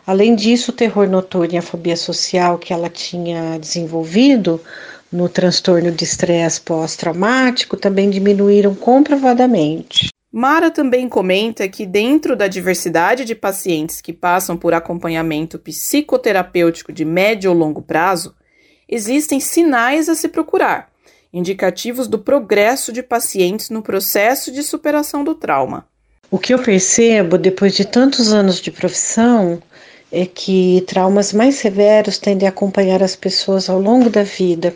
Além 0.05 0.35
disso, 0.35 0.71
o 0.71 0.75
terror 0.75 1.07
noturno 1.07 1.53
e 1.53 1.57
a 1.57 1.61
fobia 1.61 1.95
social 1.95 2.57
que 2.57 2.73
ela 2.73 2.89
tinha 2.89 3.59
desenvolvido 3.59 4.59
no 5.11 5.29
transtorno 5.29 5.91
de 5.91 6.03
estresse 6.03 6.61
pós-traumático 6.61 7.77
também 7.77 8.09
diminuíram 8.09 8.73
comprovadamente. 8.73 10.09
Mara 10.31 10.69
também 10.69 11.09
comenta 11.09 11.67
que, 11.67 11.87
dentro 11.87 12.35
da 12.35 12.47
diversidade 12.47 13.25
de 13.25 13.33
pacientes 13.33 13.99
que 13.99 14.13
passam 14.13 14.55
por 14.55 14.75
acompanhamento 14.75 15.57
psicoterapêutico 15.57 16.93
de 16.93 17.03
médio 17.03 17.49
ou 17.49 17.57
longo 17.57 17.81
prazo, 17.81 18.35
existem 18.87 19.39
sinais 19.39 20.07
a 20.07 20.13
se 20.13 20.27
procurar, 20.27 20.87
indicativos 21.33 22.07
do 22.07 22.19
progresso 22.19 22.93
de 22.93 23.01
pacientes 23.01 23.71
no 23.71 23.81
processo 23.81 24.51
de 24.51 24.61
superação 24.61 25.23
do 25.23 25.33
trauma. 25.33 25.87
O 26.29 26.37
que 26.37 26.53
eu 26.53 26.59
percebo 26.59 27.35
depois 27.35 27.73
de 27.73 27.85
tantos 27.85 28.31
anos 28.31 28.61
de 28.61 28.69
profissão 28.69 29.59
é 30.11 30.27
que 30.27 30.83
traumas 30.85 31.33
mais 31.33 31.55
severos 31.55 32.19
tendem 32.19 32.47
a 32.47 32.51
acompanhar 32.51 33.01
as 33.01 33.15
pessoas 33.15 33.67
ao 33.67 33.81
longo 33.81 34.11
da 34.11 34.21
vida 34.21 34.75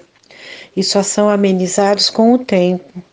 e 0.75 0.83
só 0.83 1.03
são 1.03 1.29
amenizados 1.29 2.09
com 2.09 2.33
o 2.33 2.39
tempo 2.39 3.03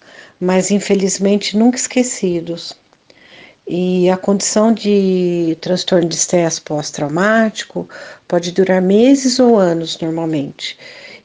mas 0.41 0.71
infelizmente 0.71 1.57
nunca 1.57 1.77
esquecidos. 1.77 2.75
E 3.69 4.09
a 4.11 4.17
condição 4.17 4.73
de 4.73 5.57
transtorno 5.61 6.09
de 6.09 6.15
estresse 6.15 6.61
pós-traumático 6.61 7.89
pode 8.27 8.51
durar 8.51 8.83
meses 8.83 9.39
ou 9.39 9.57
anos 9.57 9.99
normalmente, 10.01 10.77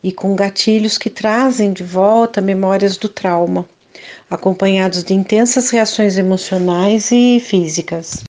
e 0.03 0.11
com 0.11 0.36
gatilhos 0.36 0.97
que 0.97 1.09
trazem 1.09 1.74
de 1.74 1.84
volta 1.84 2.41
memórias 2.41 2.97
do 2.97 3.09
trauma, 3.09 3.68
acompanhados 4.30 5.03
de 5.03 5.13
intensas 5.13 5.72
reações 5.72 6.18
emocionais 6.18 7.11
e 7.11 7.39
físicas. 7.39 8.24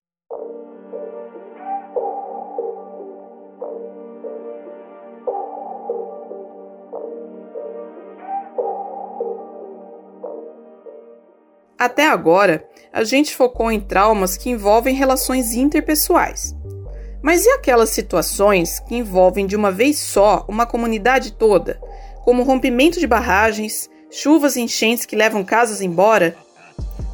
Até 11.87 12.09
agora, 12.09 12.67
a 12.93 13.05
gente 13.05 13.33
focou 13.33 13.71
em 13.71 13.79
traumas 13.79 14.37
que 14.37 14.51
envolvem 14.51 14.93
relações 14.93 15.55
interpessoais. 15.55 16.53
Mas 17.23 17.47
e 17.47 17.49
aquelas 17.51 17.91
situações 17.91 18.81
que 18.81 18.97
envolvem 18.97 19.47
de 19.47 19.55
uma 19.55 19.71
vez 19.71 19.97
só 20.01 20.45
uma 20.49 20.67
comunidade 20.67 21.35
toda, 21.35 21.81
como 22.25 22.43
rompimento 22.43 22.99
de 22.99 23.07
barragens, 23.07 23.89
chuvas 24.11 24.57
e 24.57 24.63
enchentes 24.63 25.07
que 25.07 25.15
levam 25.15 25.45
casas 25.45 25.81
embora, 25.81 26.37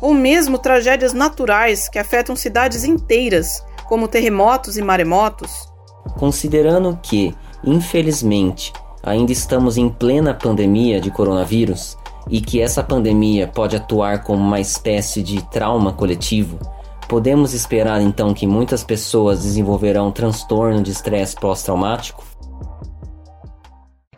ou 0.01 0.15
mesmo 0.15 0.57
tragédias 0.57 1.13
naturais 1.13 1.87
que 1.87 1.99
afetam 1.99 2.35
cidades 2.35 2.83
inteiras, 2.83 3.63
como 3.87 4.09
terremotos 4.09 4.79
e 4.79 4.83
maremotos? 4.83 5.51
Considerando 6.19 6.99
que, 7.03 7.35
infelizmente, 7.63 8.73
ainda 9.03 9.33
estamos 9.33 9.77
em 9.77 9.91
plena 9.91 10.33
pandemia 10.33 10.99
de 10.99 11.11
coronavírus, 11.11 11.99
e 12.29 12.41
que 12.41 12.61
essa 12.61 12.83
pandemia 12.83 13.47
pode 13.47 13.77
atuar 13.77 14.23
como 14.23 14.43
uma 14.43 14.61
espécie 14.61 15.23
de 15.23 15.43
trauma 15.51 15.93
coletivo, 15.93 16.59
podemos 17.09 17.53
esperar 17.53 18.01
então 18.01 18.33
que 18.33 18.47
muitas 18.47 18.83
pessoas 18.83 19.43
desenvolverão 19.43 20.11
transtorno 20.11 20.83
de 20.83 20.91
estresse 20.91 21.35
pós-traumático? 21.37 22.32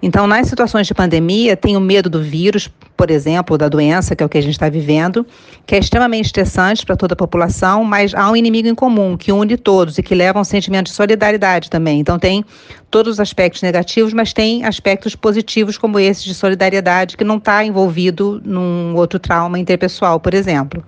Então, 0.06 0.26
nas 0.26 0.48
situações 0.48 0.86
de 0.86 0.92
pandemia, 0.92 1.56
tem 1.56 1.78
o 1.78 1.80
medo 1.80 2.10
do 2.10 2.22
vírus, 2.22 2.68
por 2.94 3.10
exemplo, 3.10 3.56
da 3.56 3.70
doença, 3.70 4.14
que 4.14 4.22
é 4.22 4.26
o 4.26 4.28
que 4.28 4.36
a 4.36 4.42
gente 4.42 4.52
está 4.52 4.68
vivendo, 4.68 5.26
que 5.64 5.74
é 5.74 5.78
extremamente 5.78 6.26
estressante 6.26 6.84
para 6.84 6.94
toda 6.94 7.14
a 7.14 7.16
população, 7.16 7.82
mas 7.82 8.14
há 8.14 8.30
um 8.30 8.36
inimigo 8.36 8.68
em 8.68 8.74
comum 8.74 9.16
que 9.16 9.32
une 9.32 9.56
todos 9.56 9.96
e 9.96 10.02
que 10.02 10.14
leva 10.14 10.38
um 10.38 10.44
sentimento 10.44 10.88
de 10.88 10.92
solidariedade 10.92 11.70
também. 11.70 12.00
Então, 12.00 12.18
tem 12.18 12.44
todos 12.90 13.14
os 13.14 13.18
aspectos 13.18 13.62
negativos, 13.62 14.12
mas 14.12 14.34
tem 14.34 14.62
aspectos 14.66 15.16
positivos, 15.16 15.78
como 15.78 15.98
esse 15.98 16.22
de 16.22 16.34
solidariedade, 16.34 17.16
que 17.16 17.24
não 17.24 17.38
está 17.38 17.64
envolvido 17.64 18.42
num 18.44 18.94
outro 18.96 19.18
trauma 19.18 19.58
interpessoal, 19.58 20.20
por 20.20 20.34
exemplo 20.34 20.84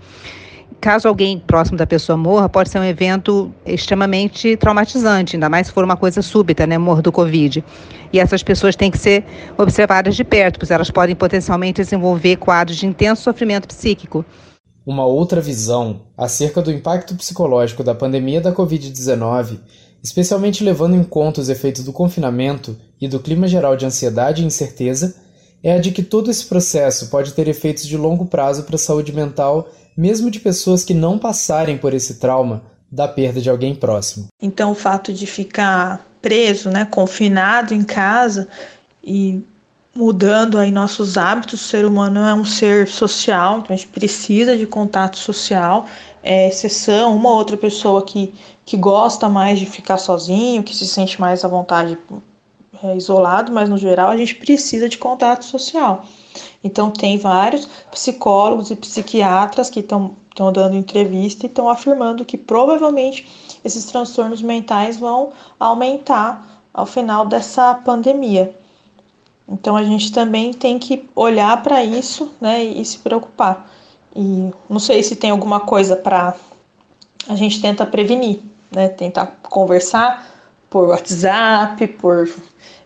caso 0.87 1.09
alguém 1.09 1.41
próximo 1.41 1.77
da 1.77 1.85
pessoa 1.85 2.17
morra, 2.17 2.49
pode 2.49 2.71
ser 2.71 2.79
um 2.79 2.85
evento 2.85 3.53
extremamente 3.67 4.57
traumatizante, 4.57 5.35
ainda 5.35 5.49
mais 5.49 5.67
se 5.67 5.73
for 5.73 5.83
uma 5.83 5.97
coisa 5.97 6.23
súbita, 6.23 6.65
né, 6.65 6.79
morro 6.79 7.03
do 7.03 7.11
Covid. 7.11 7.65
E 8.13 8.21
essas 8.21 8.41
pessoas 8.41 8.77
têm 8.77 8.89
que 8.89 8.97
ser 8.97 9.25
observadas 9.59 10.15
de 10.15 10.23
perto, 10.23 10.61
pois 10.61 10.71
elas 10.71 10.89
podem 10.89 11.17
potencialmente 11.17 11.83
desenvolver 11.83 12.37
quadros 12.37 12.77
de 12.77 12.87
intenso 12.87 13.25
sofrimento 13.25 13.67
psíquico. 13.67 14.25
Uma 14.87 15.05
outra 15.05 15.41
visão 15.41 16.03
acerca 16.17 16.63
do 16.63 16.71
impacto 16.71 17.17
psicológico 17.17 17.83
da 17.83 17.93
pandemia 17.93 18.41
da 18.41 18.53
Covid-19, 18.53 19.59
especialmente 20.05 20.63
levando 20.63 20.95
em 20.95 21.03
conta 21.03 21.41
os 21.41 21.49
efeitos 21.49 21.83
do 21.83 21.93
confinamento 21.93 22.77
e 23.01 23.09
do 23.09 23.19
clima 23.19 23.49
geral 23.49 23.77
de 23.77 23.85
ansiedade 23.85 24.41
e 24.41 24.47
incerteza, 24.47 25.17
é 25.67 25.73
a 25.73 25.81
de 25.81 25.91
que 25.91 26.01
todo 26.01 26.31
esse 26.31 26.47
processo 26.47 27.09
pode 27.09 27.33
ter 27.33 27.49
efeitos 27.49 27.85
de 27.85 27.97
longo 27.97 28.25
prazo 28.25 28.63
para 28.63 28.77
a 28.77 28.79
saúde 28.79 29.13
mental 29.13 29.69
mesmo 29.97 30.31
de 30.31 30.39
pessoas 30.39 30.85
que 30.85 30.95
não 30.95 31.19
passarem 31.19 31.77
por 31.77 31.93
esse 31.93 32.21
trauma 32.21 32.63
da 32.89 33.09
perda 33.09 33.41
de 33.41 33.51
alguém 33.51 33.75
próximo. 33.75 34.29
Então, 34.41 34.71
o 34.71 34.75
fato 34.77 35.13
de 35.13 35.27
ficar 35.27 36.07
preso, 36.23 36.71
né, 36.71 36.85
confinado 36.85 37.75
em 37.75 37.83
casa 37.83 38.47
e 39.03 39.43
mudando 39.93 40.57
aí 40.57 40.71
nossos 40.71 41.17
hábitos, 41.17 41.63
o 41.63 41.65
ser 41.65 41.85
humano 41.85 42.21
é 42.21 42.33
um 42.33 42.45
ser 42.45 42.87
social, 42.87 43.59
então 43.59 43.75
a 43.75 43.77
gente 43.77 43.89
precisa 43.89 44.57
de 44.57 44.67
contato 44.67 45.17
social, 45.17 45.87
é 46.23 46.49
exceção, 46.49 47.17
uma 47.17 47.31
outra 47.31 47.57
pessoa 47.57 48.05
que, 48.05 48.33
que 48.65 48.77
gosta 48.77 49.29
mais 49.29 49.59
de 49.59 49.67
ficar 49.67 49.99
sozinho, 49.99 50.63
que 50.63 50.77
se 50.77 50.87
sente 50.87 51.21
mais 51.21 51.45
à 51.45 51.49
vontade 51.49 51.99
é, 52.83 52.97
isolado, 52.97 53.53
mas 53.53 53.69
no 53.69 53.77
geral 53.77 54.11
a 54.11 54.17
gente 54.17 54.35
precisa 54.35 54.89
de 54.89 54.99
contato 54.99 55.45
social. 55.45 56.05
Então, 56.63 56.91
tem 56.91 57.19
vários 57.19 57.67
psicólogos 57.91 58.71
e 58.71 58.77
psiquiatras 58.77 59.71
que 59.71 59.81
estão 59.81 60.15
dando 60.53 60.75
entrevista 60.77 61.47
e 61.47 61.49
estão 61.49 61.69
afirmando 61.69 62.25
que 62.25 62.37
provavelmente 62.37 63.27
esses 63.65 63.85
transtornos 63.85 64.43
mentais 64.43 64.97
vão 64.97 65.33
aumentar 65.59 66.63
ao 66.73 66.87
final 66.87 67.27
dessa 67.27 67.75
pandemia. 67.75 68.55
Então 69.49 69.77
a 69.77 69.85
gente 69.85 70.13
também 70.13 70.53
tem 70.53 70.79
que 70.79 71.09
olhar 71.15 71.63
para 71.63 71.83
isso, 71.85 72.33
né, 72.41 72.65
e 72.65 72.85
se 72.85 72.99
preocupar. 72.99 73.71
E 74.15 74.51
não 74.69 74.79
sei 74.79 75.03
se 75.03 75.17
tem 75.17 75.31
alguma 75.31 75.61
coisa 75.61 75.97
para 75.97 76.35
a 77.29 77.35
gente 77.35 77.61
tenta 77.61 77.85
prevenir, 77.87 78.41
né, 78.71 78.89
tentar 78.89 79.39
conversar 79.49 80.27
por 80.69 80.89
WhatsApp, 80.89 81.87
por 81.89 82.29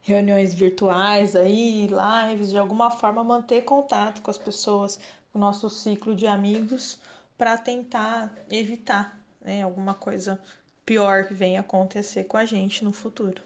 reuniões 0.01 0.55
virtuais 0.55 1.37
aí, 1.37 1.89
lives, 1.89 2.51
de 2.51 2.59
alguma 2.59 2.91
forma 2.91 3.23
manter 3.23 3.63
contato 3.63 4.23
com 4.23 4.31
as 4.31 4.39
pessoas, 4.39 4.99
com 5.33 5.39
o 5.39 5.41
nosso 5.41 5.69
ciclo 5.69 6.15
de 6.15 6.27
amigos, 6.27 7.01
para 7.37 7.59
tentar 7.59 8.35
evitar 8.51 9.19
né, 9.41 9.63
alguma 9.63 9.95
coisa 9.95 10.41
pior 10.85 11.27
que 11.27 11.35
venha 11.35 11.61
acontecer 11.61 12.25
com 12.25 12.37
a 12.37 12.45
gente 12.45 12.85
no 12.85 12.93
futuro. 12.93 13.43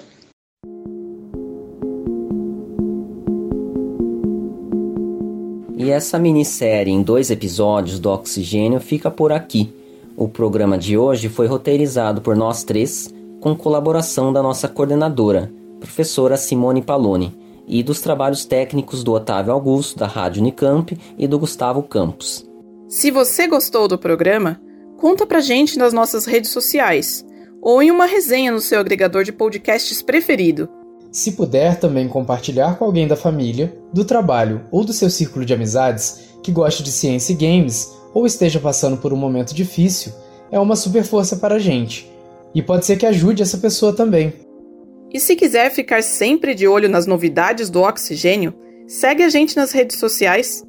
E 5.77 5.91
essa 5.91 6.17
minissérie 6.17 6.91
em 6.91 7.03
dois 7.03 7.29
episódios 7.29 7.99
do 7.99 8.09
Oxigênio 8.09 8.79
fica 8.79 9.11
por 9.11 9.31
aqui. 9.31 9.71
O 10.17 10.27
programa 10.27 10.77
de 10.77 10.97
hoje 10.97 11.29
foi 11.29 11.45
roteirizado 11.45 12.21
por 12.21 12.35
nós 12.35 12.63
três, 12.63 13.13
com 13.39 13.55
colaboração 13.55 14.33
da 14.33 14.41
nossa 14.41 14.67
coordenadora, 14.67 15.51
professora 15.85 16.35
Simone 16.35 16.81
Paloni, 16.81 17.37
e 17.67 17.81
dos 17.81 18.01
trabalhos 18.01 18.43
técnicos 18.43 19.03
do 19.03 19.13
Otávio 19.13 19.53
Augusto, 19.53 19.97
da 19.97 20.07
Rádio 20.07 20.41
Unicamp, 20.41 20.97
e 21.17 21.27
do 21.27 21.39
Gustavo 21.39 21.81
Campos. 21.83 22.45
Se 22.87 23.09
você 23.09 23.47
gostou 23.47 23.87
do 23.87 23.97
programa, 23.97 24.59
conta 24.97 25.25
pra 25.25 25.39
gente 25.39 25.77
nas 25.77 25.93
nossas 25.93 26.25
redes 26.25 26.51
sociais 26.51 27.25
ou 27.61 27.81
em 27.81 27.89
uma 27.89 28.05
resenha 28.05 28.51
no 28.51 28.59
seu 28.59 28.79
agregador 28.79 29.23
de 29.23 29.31
podcasts 29.31 30.01
preferido. 30.01 30.69
Se 31.11 31.31
puder 31.31 31.79
também 31.79 32.07
compartilhar 32.07 32.77
com 32.77 32.85
alguém 32.85 33.07
da 33.07 33.15
família, 33.15 33.75
do 33.91 34.05
trabalho 34.05 34.61
ou 34.71 34.83
do 34.83 34.93
seu 34.93 35.09
círculo 35.09 35.45
de 35.45 35.53
amizades 35.53 36.29
que 36.43 36.51
goste 36.51 36.83
de 36.83 36.91
ciência 36.91 37.33
e 37.33 37.35
games 37.35 37.91
ou 38.13 38.25
esteja 38.25 38.59
passando 38.59 38.97
por 38.97 39.11
um 39.11 39.17
momento 39.17 39.53
difícil, 39.53 40.13
é 40.51 40.59
uma 40.59 40.75
super 40.75 41.03
força 41.03 41.37
para 41.37 41.55
a 41.55 41.59
gente. 41.59 42.11
E 42.53 42.61
pode 42.61 42.85
ser 42.85 42.97
que 42.97 43.05
ajude 43.05 43.41
essa 43.41 43.57
pessoa 43.57 43.93
também. 43.93 44.44
E 45.15 45.19
se 45.21 45.33
quiser 45.33 45.71
ficar 45.71 46.03
sempre 46.03 46.53
de 46.53 46.67
olho 46.67 46.89
nas 46.89 47.07
novidades 47.07 47.69
do 47.69 47.81
Oxigênio, 47.83 48.53
segue 48.85 49.23
a 49.23 49.29
gente 49.29 49.55
nas 49.55 49.71
redes 49.71 49.97
sociais, 49.97 50.61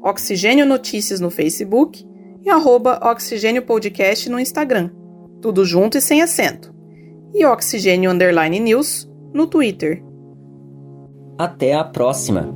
Oxigênio 0.00 0.64
Notícias 0.64 1.18
no 1.18 1.30
Facebook 1.30 2.06
e 2.44 2.48
arroba 2.48 3.00
Oxigênio 3.02 3.60
Podcast 3.62 4.30
no 4.30 4.38
Instagram, 4.38 4.92
tudo 5.42 5.64
junto 5.64 5.98
e 5.98 6.00
sem 6.00 6.22
acento, 6.22 6.72
e 7.34 7.44
Oxigênio 7.44 8.12
Underline 8.12 8.60
News 8.60 9.10
no 9.34 9.48
Twitter. 9.48 10.00
Até 11.36 11.74
a 11.74 11.82
próxima! 11.82 12.54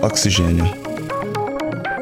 Oxigênio. 0.00 0.81